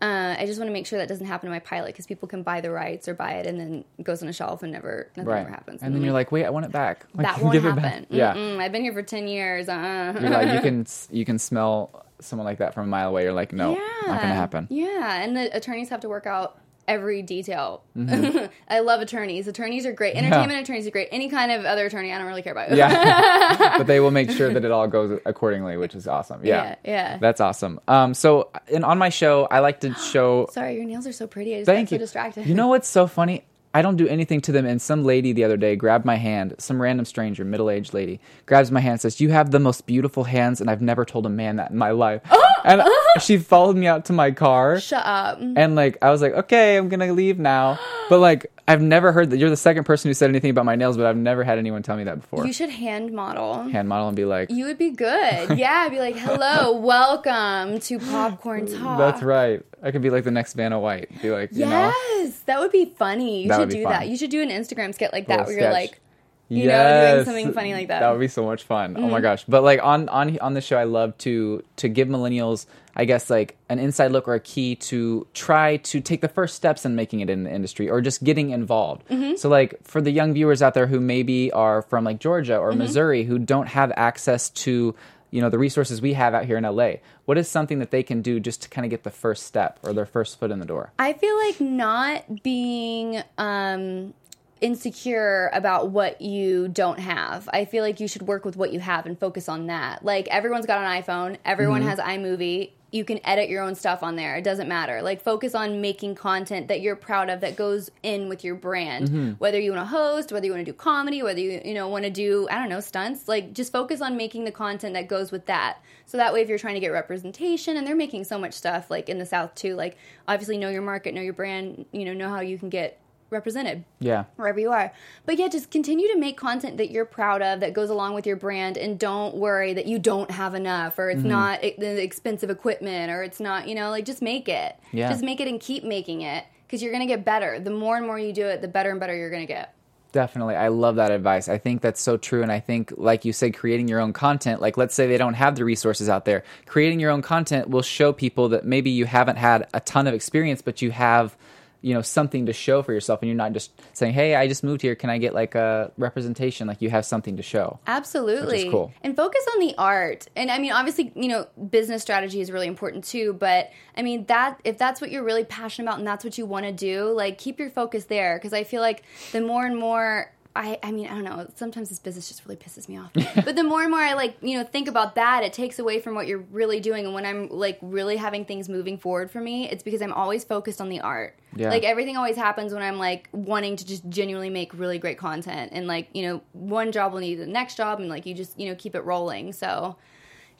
[0.00, 2.28] Uh, I just want to make sure that doesn't happen to my pilot because people
[2.28, 4.72] can buy the rights or buy it and then it goes on a shelf and
[4.72, 5.40] never nothing right.
[5.40, 5.82] ever happens.
[5.82, 7.06] And then you're like, wait, I want it back.
[7.14, 8.02] Like, that won't give it happen.
[8.02, 8.06] back.
[8.10, 8.34] Yeah.
[8.34, 9.68] Mm-mm, I've been here for ten years.
[9.68, 10.18] Uh-uh.
[10.20, 13.24] You're like, you can you can smell someone like that from a mile away.
[13.24, 14.66] You're like, no, yeah, not gonna happen.
[14.70, 16.58] Yeah, and the attorneys have to work out
[16.88, 17.84] every detail.
[17.96, 18.46] Mm-hmm.
[18.68, 19.46] I love attorneys.
[19.46, 20.16] Attorneys are great.
[20.16, 21.08] Entertainment attorneys are great.
[21.12, 22.74] Any kind of other attorney, I don't really care about.
[22.74, 26.44] Yeah, but they will make sure that it all goes accordingly, which is awesome.
[26.44, 27.18] Yeah, Yeah, yeah.
[27.18, 27.78] that's awesome.
[27.86, 30.48] Um, so and on my show, I like to show.
[30.50, 31.54] Sorry, your nails are so pretty.
[31.54, 31.98] I just Thank got you.
[31.98, 32.46] so distracted.
[32.46, 33.44] You know what's so funny?
[33.74, 36.54] I don't do anything to them, and some lady the other day grabbed my hand.
[36.58, 40.24] Some random stranger, middle-aged lady, grabs my hand, and says, "You have the most beautiful
[40.24, 42.22] hands, and I've never told a man that in my life."
[42.64, 42.82] And
[43.20, 44.80] she followed me out to my car.
[44.80, 45.38] Shut up.
[45.40, 47.78] And like I was like, okay, I'm gonna leave now.
[48.08, 50.76] But like I've never heard that you're the second person who said anything about my
[50.76, 52.46] nails, but I've never had anyone tell me that before.
[52.46, 53.64] You should hand model.
[53.64, 55.50] Hand model and be like, You would be good.
[55.58, 58.98] Yeah, be like, hello, welcome to Popcorn Talk.
[58.98, 59.62] that's right.
[59.82, 61.10] I could be like the next Vanna White.
[61.20, 63.44] Be like, you know, Yes, that would be funny.
[63.44, 63.92] You should do fun.
[63.92, 64.08] that.
[64.08, 66.00] You should do an Instagram skit like that where you're like,
[66.48, 67.24] you know, doing Yes.
[67.26, 67.94] something funny like that.
[67.96, 68.02] Mm-hmm.
[68.04, 68.96] That would be so much fun.
[68.98, 69.44] Oh my gosh!
[69.46, 73.28] But like on on on the show, I love to to give millennials, I guess,
[73.30, 76.94] like an inside look or a key to try to take the first steps in
[76.96, 79.06] making it in the industry or just getting involved.
[79.08, 79.36] Mm-hmm.
[79.36, 82.70] So like for the young viewers out there who maybe are from like Georgia or
[82.70, 82.78] Mm-hmm.
[82.78, 84.94] Missouri who don't have access to
[85.30, 86.92] you know the resources we have out here in LA,
[87.26, 89.78] what is something that they can do just to kind of get the first step
[89.82, 90.90] or their first foot in the door?
[90.98, 94.14] I feel like not being um,
[94.60, 97.48] insecure about what you don't have.
[97.52, 100.04] I feel like you should work with what you have and focus on that.
[100.04, 101.90] Like everyone's got an iPhone, everyone mm-hmm.
[101.90, 102.72] has iMovie.
[102.90, 104.36] You can edit your own stuff on there.
[104.36, 105.02] It doesn't matter.
[105.02, 109.08] Like focus on making content that you're proud of that goes in with your brand.
[109.08, 109.32] Mm-hmm.
[109.32, 111.88] Whether you want to host, whether you want to do comedy, whether you you know
[111.88, 113.28] want to do I don't know stunts.
[113.28, 115.82] Like just focus on making the content that goes with that.
[116.06, 118.90] So that way, if you're trying to get representation, and they're making so much stuff
[118.90, 119.74] like in the South too.
[119.74, 121.84] Like obviously know your market, know your brand.
[121.92, 122.98] You know know how you can get
[123.30, 124.24] represented Yeah.
[124.36, 124.92] wherever you are.
[125.26, 128.26] But yeah, just continue to make content that you're proud of that goes along with
[128.26, 131.28] your brand and don't worry that you don't have enough or it's Mm-hmm.
[131.28, 134.76] not the expensive equipment or it's not, you know, like just make it.
[134.92, 135.08] Yeah.
[135.10, 137.58] Just make it and keep making it because you're going to get better.
[137.60, 139.74] The more and more you do it, the better and better you're going to get.
[140.10, 140.56] Definitely.
[140.56, 141.50] I love that advice.
[141.50, 142.42] I think that's so true.
[142.42, 145.34] And I think, like you said, creating your own content, like let's say they don't
[145.34, 149.04] have the resources out there, creating your own content will show people that maybe you
[149.04, 151.36] haven't had a ton of experience, but you have,
[151.80, 153.22] you know, something to show for yourself.
[153.22, 154.94] And you're not just saying, hey, I just moved here.
[154.94, 156.66] Can I get like a representation?
[156.66, 157.78] Like you have something to show.
[157.86, 158.70] Absolutely.
[158.70, 158.92] Cool.
[159.02, 160.26] And focus on the art.
[160.34, 163.32] And I mean, obviously, you know, business strategy is really important too.
[163.32, 166.46] But I mean, that if that's what you're really passionate about and that's what you
[166.46, 168.38] want to do, like keep your focus there.
[168.38, 170.32] Because I feel like the more and more.
[170.58, 171.48] I, I mean, I don't know.
[171.54, 173.12] Sometimes this business just really pisses me off.
[173.44, 176.00] but the more and more I like, you know, think about that, it takes away
[176.00, 177.04] from what you're really doing.
[177.04, 180.42] And when I'm like really having things moving forward for me, it's because I'm always
[180.42, 181.38] focused on the art.
[181.54, 181.70] Yeah.
[181.70, 185.70] Like everything always happens when I'm like wanting to just genuinely make really great content
[185.72, 188.58] and like, you know, one job will need the next job and like you just,
[188.58, 189.52] you know, keep it rolling.
[189.52, 189.96] So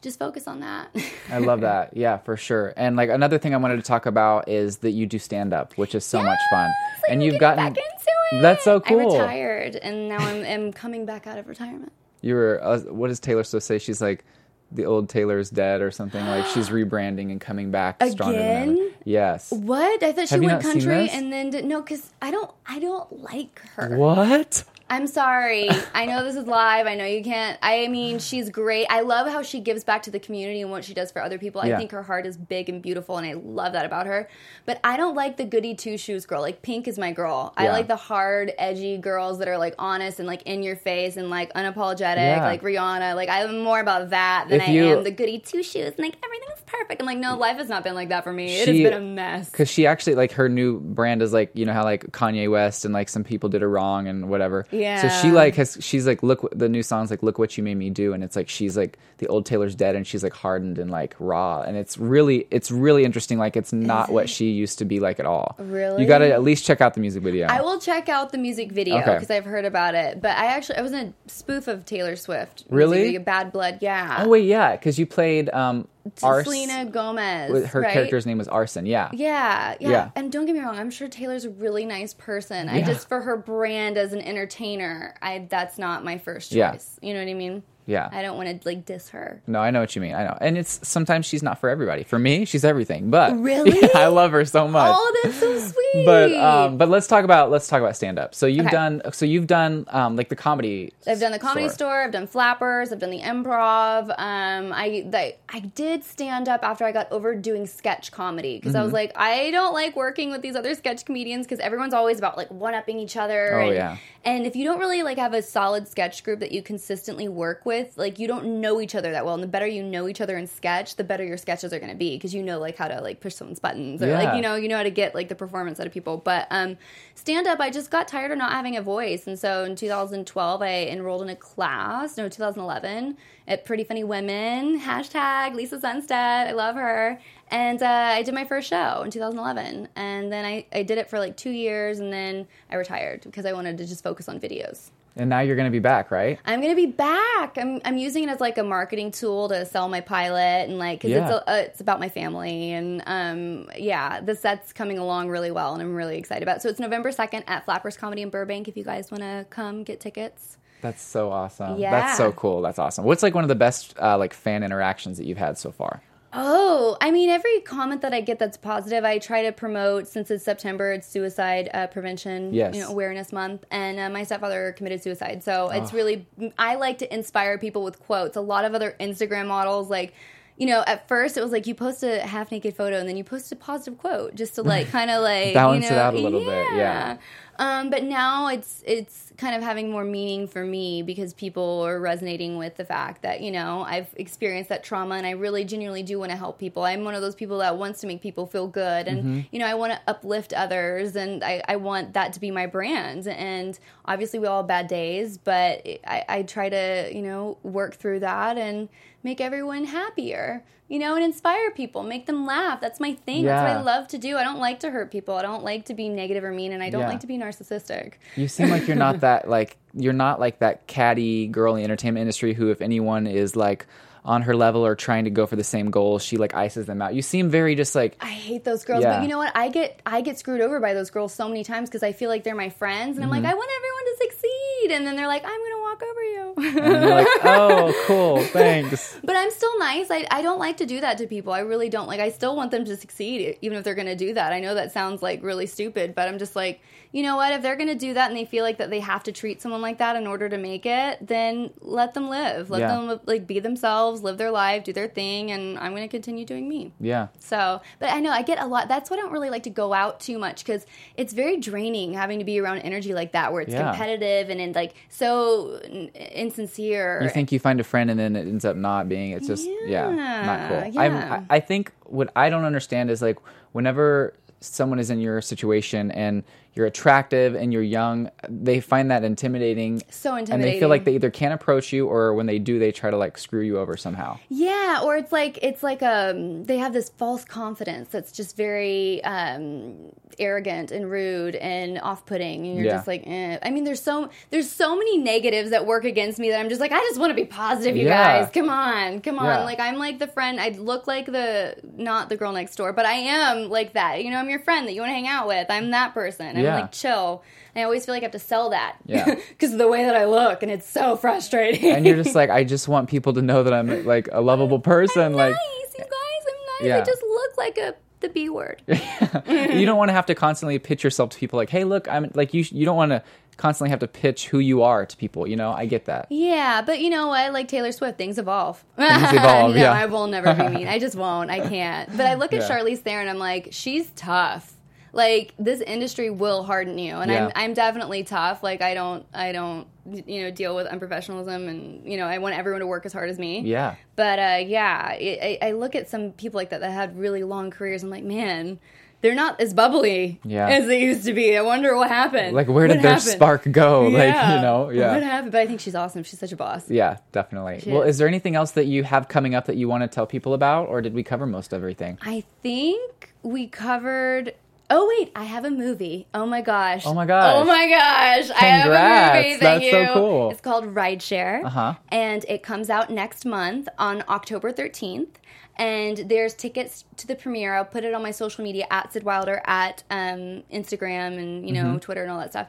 [0.01, 0.89] just focus on that.
[1.29, 1.91] I love that.
[1.95, 2.73] Yeah, for sure.
[2.77, 5.73] And like another thing I wanted to talk about is that you do stand up,
[5.77, 6.69] which is so much fun.
[6.69, 8.41] Yes, I'm and you've gotten back into it.
[8.41, 8.99] That's so cool.
[9.15, 11.91] I retired and now I'm, I'm coming back out of retirement.
[12.21, 13.77] you were uh, what does Taylor Swift say?
[13.79, 14.23] She's like
[14.71, 16.23] the old Taylor's dead or something.
[16.25, 18.71] Like she's rebranding and coming back stronger than ever.
[18.73, 18.91] Again?
[19.03, 19.51] Yes.
[19.51, 20.03] What?
[20.03, 23.11] I thought she Have went country and then did, no, because I don't I don't
[23.23, 23.97] like her.
[23.97, 24.63] What?
[24.91, 25.69] I'm sorry.
[25.93, 26.87] I know this is live.
[26.87, 27.59] I know you can't.
[27.61, 28.87] I mean, she's great.
[28.89, 31.37] I love how she gives back to the community and what she does for other
[31.37, 31.61] people.
[31.61, 31.77] I Yeah.
[31.77, 34.27] think her heart is big and beautiful, and I love that about her.
[34.65, 36.41] But I don't like the goody two shoes girl.
[36.41, 37.53] Like Pink is my girl.
[37.55, 41.17] I like the hard, edgy girls that are like honest and like in your face
[41.17, 42.43] and like unapologetic, Yeah.
[42.45, 43.15] like Rihanna.
[43.15, 45.93] Like I'm more about that than If I you- am the goody two shoes.
[45.97, 47.01] And like everything's perfect.
[47.01, 48.45] I'm like, no, life has not been like that for me.
[48.59, 49.49] It She- has been a mess.
[49.49, 52.85] Because she actually like her new brand is like you know how like Kanye West
[52.85, 54.65] and like some people did her wrong and whatever.
[54.71, 55.01] Yeah.
[55.01, 57.75] So she like has she's like look the new songs like look what you made
[57.75, 60.77] me do and it's like she's like the old Taylor's dead and she's like hardened
[60.79, 63.37] and like raw and it's really it's really interesting.
[63.37, 65.55] Like it's not what she used to be like at all.
[65.59, 66.01] Really?
[66.01, 67.47] You got to at least check out the music video.
[67.47, 69.13] I will check out the music video Okay.
[69.13, 70.21] because I've heard about it.
[70.21, 72.65] But I actually I was in a spoof of Taylor Swift.
[72.69, 73.03] Really?
[73.03, 73.79] video, Bad Blood.
[73.81, 74.23] Yeah.
[74.25, 75.87] Oh wait, yeah, because you played um
[76.23, 77.67] Ars- Selena Gomez.
[77.69, 77.93] Her right?
[77.93, 78.85] character's name was Arson.
[78.85, 79.09] Yeah.
[79.13, 80.11] Yeah, yeah, Yeah.
[80.15, 82.69] And don't get me wrong, I'm sure Taylor's a really nice person.
[82.69, 82.85] I Yeah.
[82.85, 86.55] just for her brand as an entertainer, I that's not my first choice.
[86.57, 86.77] Yeah.
[87.07, 87.63] You know what I mean?
[87.89, 88.07] Yeah.
[88.11, 89.41] I don't want to like diss her.
[89.47, 90.13] No, I know what you mean.
[90.15, 92.03] I know, and it's sometimes she's not for everybody.
[92.03, 93.09] For me, she's everything.
[93.09, 93.79] But Really?
[93.81, 94.93] yeah, I love her so much.
[94.95, 96.05] Oh, that's so sweet.
[96.05, 98.35] but um, but let's talk about let's talk about stand up.
[98.35, 98.75] So you've Okay.
[98.75, 100.93] done so you've done um, like the comedy.
[101.07, 102.03] I've done the comedy store.
[102.03, 102.91] I've done flappers.
[102.91, 104.09] I've done the improv.
[104.17, 108.75] Um, I the, I did stand up after I got over doing sketch comedy because
[108.75, 108.95] I was Mm-hmm.
[108.95, 112.49] like, I don't like working with these other sketch comedians because everyone's always about like
[112.49, 113.53] one upping each other.
[113.59, 113.97] Oh, and, yeah.
[114.25, 117.65] And if you don't really like have a solid sketch group that you consistently work
[117.65, 119.33] with, like you don't know each other that well.
[119.33, 121.91] And the better you know each other in sketch, the better your sketches are going
[121.91, 124.23] to be because you know like how to like push someone's buttons or Yeah.
[124.23, 126.17] like you know you know how to get like the performance out of people.
[126.17, 126.77] But um,
[127.15, 130.61] stand up, I just got tired of not having a voice, and so in 2012
[130.61, 132.17] I enrolled in a class.
[132.17, 133.17] No, 2011
[133.47, 134.79] at Pretty Funny Women.
[134.79, 136.11] Hashtag Lisa Sundstedt.
[136.47, 137.19] I love her.
[137.51, 141.09] And uh, I did my first show in 2011, and then I, I did it
[141.09, 144.39] for like two years, and then I retired because I wanted to just focus on
[144.39, 144.91] videos.
[145.15, 146.39] And now you're going to be back, right?
[146.45, 147.57] I'm gonna be back.
[147.57, 150.99] I'm I'm using it as like a marketing tool to sell my pilot and like
[150.99, 151.25] because Yeah.
[151.25, 155.51] it's a, uh, it's about my family and um yeah the set's coming along really
[155.51, 156.57] well and I'm really excited about.
[156.57, 156.61] it.
[156.61, 158.67] So it's November second at Flappers Comedy in Burbank.
[158.67, 160.57] If you guys want to come get tickets.
[160.81, 161.77] That's so awesome.
[161.77, 161.91] Yeah.
[161.91, 162.61] That's so cool.
[162.61, 163.03] That's awesome.
[163.03, 166.01] What's like one of the best uh, like fan interactions that you've had so far?
[166.31, 170.29] Oh, I mean, every comment that I get that's positive, I try to promote since
[170.29, 170.91] it's September.
[170.91, 172.75] It's Suicide uh, Prevention Yes.
[172.75, 175.43] you know, Awareness Month, and uh, my stepfather committed suicide.
[175.43, 176.27] So it's really,
[176.57, 178.37] I like to inspire people with quotes.
[178.37, 180.13] A lot of other Instagram models, like,
[180.55, 183.15] you know, at first it was like you post a half naked photo and then
[183.15, 186.01] you post a positive quote just to like kind of like Balance you it know,
[186.01, 187.17] out a little bit, yeah.
[187.57, 191.97] Um, but now it's it's kind of having more meaning for me because people are
[191.99, 196.03] resonating with the fact that you know I've experienced that trauma and I really genuinely
[196.03, 196.83] do want to help people.
[196.83, 199.39] I'm one of those people that wants to make people feel good and Mm-hmm.
[199.51, 202.65] you know I want to uplift others and I, I want that to be my
[202.65, 203.27] brand.
[203.27, 207.95] And obviously we all have bad days, but I, I try to you know work
[207.95, 208.89] through that and
[209.23, 210.63] make everyone happier.
[210.91, 212.81] You know, and inspire people, make them laugh.
[212.81, 213.45] That's my thing.
[213.45, 214.37] That's what I love to do.
[214.37, 215.35] I don't like to hurt people.
[215.35, 217.09] I don't like to be negative or mean, and I don't Yeah.
[217.09, 218.13] like to be narcissistic.
[218.35, 221.83] You seem like you're not that like you're not like that catty girl in the
[221.83, 223.85] entertainment industry who if anyone is like
[224.25, 227.01] on her level or trying to go for the same goal, she like ices them
[227.01, 227.15] out.
[227.15, 229.15] You seem very just like I hate those girls, Yeah.
[229.15, 229.55] but you know what?
[229.55, 232.29] I get I get screwed over by those girls so many times because I feel
[232.29, 233.43] like they're my friends, and I'm Mm-hmm.
[233.45, 236.53] like, I want everyone to succeed, and then they're like, I'm gonna walk over you.
[236.83, 239.17] and you're like, oh, cool, thanks.
[239.23, 240.11] But I'm still nice.
[240.11, 241.53] I, I don't like to do that to people.
[241.53, 242.07] I really don't.
[242.07, 244.51] Like, I still want them to succeed, even if they're to do that.
[244.51, 247.51] I know that sounds like really stupid, but I'm just like, you know what?
[247.53, 249.61] If they're going to do that and they feel like that they have to treat
[249.61, 252.69] someone like that in order to make it, then let them live.
[252.69, 252.87] Let Yeah.
[252.95, 256.45] them like be themselves, live their life, do their thing, and I'm going to continue
[256.45, 256.93] doing me.
[256.99, 257.27] Yeah.
[257.39, 258.87] So, but I know I get a lot.
[258.89, 260.85] That's why I don't really like to go out too much because
[261.17, 263.89] it's very draining having to be around energy like that, where it's Yeah.
[263.89, 267.21] competitive and, and like so n- insincere.
[267.23, 269.31] You think you find a friend and then it ends up not being.
[269.31, 270.09] It's just yeah,
[270.45, 270.93] not cool.
[270.93, 271.43] Yeah, I'm- yeah.
[271.49, 273.37] I, I think what I don't understand is like
[273.71, 276.43] whenever someone is in your situation and
[276.73, 280.01] you're attractive and you're young, they find that intimidating.
[280.09, 280.53] So intimidating.
[280.53, 283.09] And they feel like they either can't approach you or when they do, they try
[283.09, 284.37] to like screw you over somehow.
[284.49, 289.23] Yeah, or it's like it's like um they have this false confidence that's just very
[289.23, 289.95] um
[290.37, 292.95] arrogant and rude and off-putting and you're Yeah.
[292.97, 293.57] just like eh.
[293.61, 296.79] I mean there's so there's so many negatives that work against me that I'm just
[296.79, 298.41] like I just want to be positive you Yeah.
[298.43, 298.51] guys.
[298.53, 299.19] Come on.
[299.21, 299.45] Come on.
[299.45, 299.63] Yeah.
[299.65, 303.05] Like I'm like the friend I look like the not the girl next door, but
[303.05, 304.23] I am like that.
[304.23, 305.65] You know, I'm your friend that you want to hang out with.
[305.69, 306.58] I'm that person.
[306.59, 306.79] I'm Yeah.
[306.81, 307.43] like chill.
[307.75, 308.97] I always feel like I have to sell that.
[309.05, 309.35] Yeah.
[309.59, 311.91] Cuz of the way that I look and it's so frustrating.
[311.91, 314.79] And you're just like, I just want people to know that I'm like a lovable
[314.79, 315.33] person.
[315.33, 316.09] like, nice, you guys.
[316.09, 316.87] I'm nice.
[316.89, 316.97] Yeah.
[316.97, 318.81] I just look like a the B word.
[318.87, 322.29] you don't want to have to constantly pitch yourself to people like, hey, look, I'm
[322.33, 322.65] like you.
[322.69, 323.23] You don't want to
[323.55, 325.47] constantly have to pitch who you are to people.
[325.47, 326.27] You know, I get that.
[326.29, 327.53] yeah, but you know what?
[327.53, 328.83] Like Taylor Swift, things evolve.
[328.97, 329.91] Things evolve, no, yeah.
[329.93, 330.87] I will never be mean.
[330.89, 331.49] I just won't.
[331.49, 332.09] I can't.
[332.17, 332.67] But I look at Yeah.
[332.69, 333.29] Charlize Theron.
[333.29, 334.73] I'm like, she's tough.
[335.11, 337.45] Like this industry will harden you, and Yeah.
[337.47, 338.61] I'm I'm definitely tough.
[338.63, 339.87] Like I don't I don't
[340.25, 343.29] you know deal with unprofessionalism, and you know I want everyone to work as hard
[343.29, 343.61] as me.
[343.61, 343.95] Yeah.
[344.15, 347.43] But uh, yeah, I, I I look at some people like that that had really
[347.43, 348.03] long careers.
[348.03, 348.79] I'm like, man,
[349.21, 350.67] they're not as bubbly Yeah.
[350.69, 351.57] as they used to be.
[351.57, 352.55] I wonder what happened.
[352.55, 353.31] Like, where did What their happened?
[353.31, 354.03] spark go?
[354.09, 355.13] Like, you know, yeah.
[355.13, 355.51] What happened?
[355.51, 356.23] But I think she's awesome.
[356.23, 356.89] She's such a boss.
[356.89, 357.81] Yeah, definitely.
[357.81, 358.15] She Well, is.
[358.15, 360.53] is there anything else that you have coming up that you want to tell people
[360.53, 362.17] about, or did we cover most of everything?
[362.21, 364.53] I think we covered.
[364.91, 366.27] Oh wait, I have a movie.
[366.33, 367.03] Oh my gosh.
[367.05, 367.53] Oh my gosh.
[367.55, 368.49] Oh my gosh.
[368.49, 369.35] I have a Congrats.
[369.35, 369.49] movie.
[369.49, 369.91] Thank That's you.
[369.91, 370.51] so cool.
[370.51, 371.63] It's called Rideshare.
[371.65, 371.93] Uh-huh.
[372.09, 375.27] And it comes out next month on October 13th.
[375.75, 377.75] And there's tickets to the premiere.
[377.75, 381.73] I'll put it on my social media at Syd Wilder at um, Instagram and you
[381.73, 381.97] know Mm-hmm.
[381.99, 382.67] Twitter and all that stuff.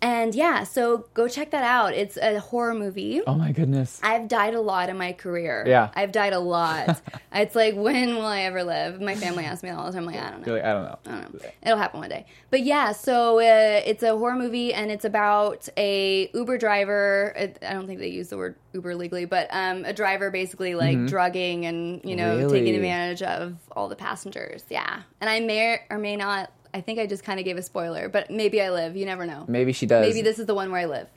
[0.00, 1.92] And yeah, so go check that out.
[1.92, 3.20] It's a horror movie.
[3.26, 3.98] Oh my goodness.
[4.02, 5.64] I've died a lot in my career.
[5.66, 5.90] Yeah.
[5.94, 7.00] I've died a lot.
[7.32, 9.00] it's like, when will I ever live?
[9.00, 10.06] My family asks me all the time.
[10.08, 10.52] I'm like, I don't know.
[10.54, 10.98] Like, I don't know.
[11.06, 11.50] I don't know.
[11.64, 12.26] It'll happen one day.
[12.50, 17.34] But yeah, so uh, it's a horror movie and it's about a Uber driver.
[17.36, 21.06] I don't think they use the word Uber legally, but um, a driver basically like
[21.06, 22.38] drugging and, you know, Mm-hmm.
[22.44, 22.60] Really?
[22.60, 24.62] taking advantage of all the passengers.
[24.68, 25.02] Yeah.
[25.20, 28.08] And I may or may not, I think I just kind of gave a spoiler,
[28.08, 28.96] but maybe I live.
[28.96, 29.44] You never know.
[29.48, 30.06] Maybe she does.
[30.06, 31.08] Maybe this is the one where I live.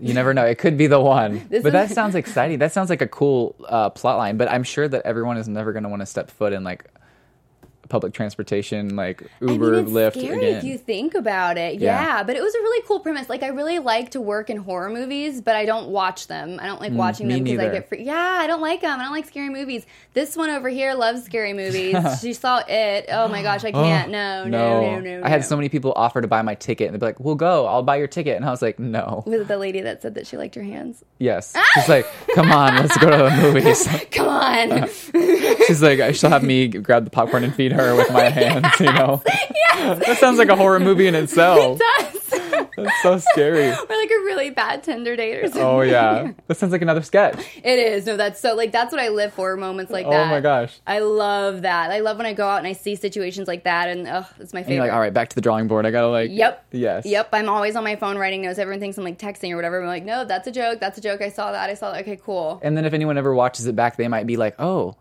[0.00, 0.44] You never know.
[0.44, 1.44] It could be the one.
[1.50, 2.60] But that sounds exciting.
[2.60, 4.36] That sounds like a cool uh, plot line.
[4.36, 6.84] But I'm sure that everyone is never going to want to step foot in like
[7.88, 10.56] public transportation, like Uber, I mean, Lyft scary again.
[10.58, 11.80] if you think about it.
[11.80, 11.88] Yeah.
[12.02, 12.22] Yeah.
[12.22, 13.28] but it was a really cool premise.
[13.28, 16.58] Like, I really like to work in horror movies, but I don't watch them.
[16.62, 18.02] I don't like watching Mm, me them because I get free.
[18.04, 18.98] Yeah, I don't like them.
[18.98, 19.86] I don't like scary movies.
[20.14, 21.96] This one over here loves scary movies.
[22.20, 23.06] she saw it.
[23.10, 24.10] Oh my gosh, I can't.
[24.10, 25.46] no, no, no, no, I had no.
[25.46, 27.66] so many people offer to buy my ticket, and they'd be like, "We'll go.
[27.66, 30.14] I'll buy your ticket." And I was like, "No." Was it the lady that said
[30.14, 31.04] that she liked your hands?
[31.18, 31.54] Yes.
[31.74, 34.88] She's like, "Come on, let's go to the movies." Come on.
[35.66, 38.92] She's like, "She'll have me grab the popcorn and feed her with my hands." You
[38.92, 39.22] know.
[39.74, 41.78] That sounds like a horror movie in itself.
[41.80, 42.14] It Does.
[42.76, 43.66] That's so scary.
[43.68, 45.62] or like a really bad Tinder date or something.
[45.62, 47.44] Oh yeah, that sounds like another sketch.
[47.64, 48.06] It is.
[48.06, 49.56] No, that's so like that's what I live for.
[49.56, 50.26] Moments like Oh that.
[50.26, 50.78] Oh my gosh.
[50.86, 51.90] I love that.
[51.90, 54.52] I love when I go out and I see situations like that, and oh, it's
[54.52, 54.74] my And favorite.
[54.76, 55.86] you're like, all right, back to the drawing board.
[55.86, 56.30] I gotta like.
[56.30, 56.66] Yep.
[56.72, 57.04] Yes.
[57.06, 57.30] Yep.
[57.32, 58.58] I'm always on my phone writing notes.
[58.60, 59.80] Everyone thinks I'm like texting or whatever.
[59.80, 60.78] I'm like, no, that's a joke.
[60.78, 61.20] That's a joke.
[61.20, 61.70] I saw that.
[61.70, 62.02] I saw that.
[62.02, 62.60] Okay, cool.
[62.62, 64.94] And then if anyone ever watches it back, they might be like, oh.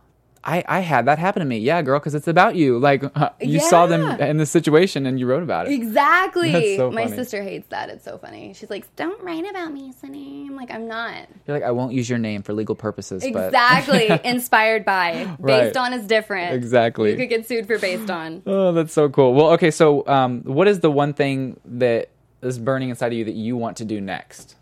[0.47, 1.57] I, I had that happen to me.
[1.59, 2.79] Yeah, girl, because it's about you.
[2.79, 5.73] Like, huh, you saw them in this situation and you wrote about it.
[5.73, 6.77] Exactly.
[6.77, 7.89] So my sister hates that.
[7.89, 8.53] It's so funny.
[8.53, 10.47] She's like, don't write about me, Sunny.
[10.47, 11.27] I'm like, I'm not.
[11.45, 13.47] You're like, I won't use your name for legal purposes, but.
[13.47, 14.07] Exactly.
[14.23, 15.35] Inspired by.
[15.37, 15.63] Right.
[15.63, 16.55] Based on is different.
[16.55, 17.11] Exactly.
[17.11, 18.41] You could get sued for based on.
[18.45, 19.33] Oh, that's so cool.
[19.33, 22.09] Well, okay, so um, what is the one thing that
[22.41, 24.55] is burning inside of you that you want to do next?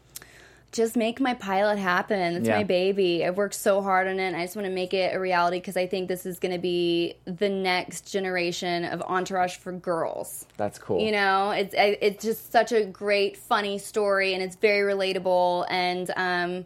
[0.76, 2.36] Just make my pilot happen.
[2.36, 2.58] It's Yeah.
[2.58, 3.26] my baby.
[3.26, 4.28] I've worked so hard on it.
[4.28, 6.52] And I just want to make it a reality because I think this is going
[6.52, 10.46] to be the next generation of entourage for girls.
[10.58, 11.00] That's cool.
[11.00, 15.66] You know, it's it's just such a great, funny story, and it's very relatable.
[15.70, 16.66] And um,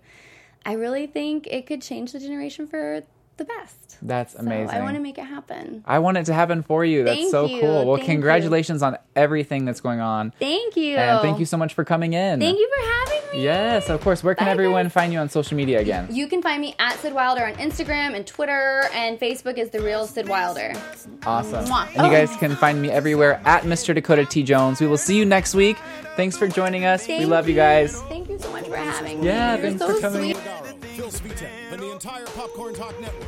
[0.65, 3.03] I really think it could change the generation for
[3.39, 3.97] the best.
[4.01, 4.69] That's So amazing.
[4.77, 5.83] I want to make it happen.
[5.85, 7.03] I want it to happen for you.
[7.03, 7.59] That's Thank so you.
[7.59, 7.85] cool.
[7.85, 8.13] Well, Thank you.
[8.13, 10.31] congratulations on everything that's going on.
[10.39, 10.95] Thank you.
[10.97, 12.39] And thank you so much for coming in.
[12.39, 13.43] Thank you for having me.
[13.43, 14.23] Yes, of course.
[14.23, 14.93] Where can Bye, everyone guys.
[14.93, 16.07] find you on social media again?
[16.11, 19.81] You can find me at Syd Wilder on Instagram and Twitter, and Facebook is the
[19.81, 20.73] real Syd Wilder.
[21.25, 21.65] Awesome.
[21.65, 21.87] Mwah.
[21.95, 23.93] And you guys can find me everywhere at Mr.
[23.93, 24.43] Dakota T.
[24.43, 24.79] Jones.
[24.79, 25.77] We will see you next week.
[26.15, 27.07] Thanks for joining us.
[27.07, 27.99] we love you guys.
[28.03, 29.27] Thank you so much for having me.
[29.27, 30.35] Yeah, You're thanks so for coming sweet.
[30.37, 33.27] Madaro, Phil Svitek, and the entire Popcorn Talk Network.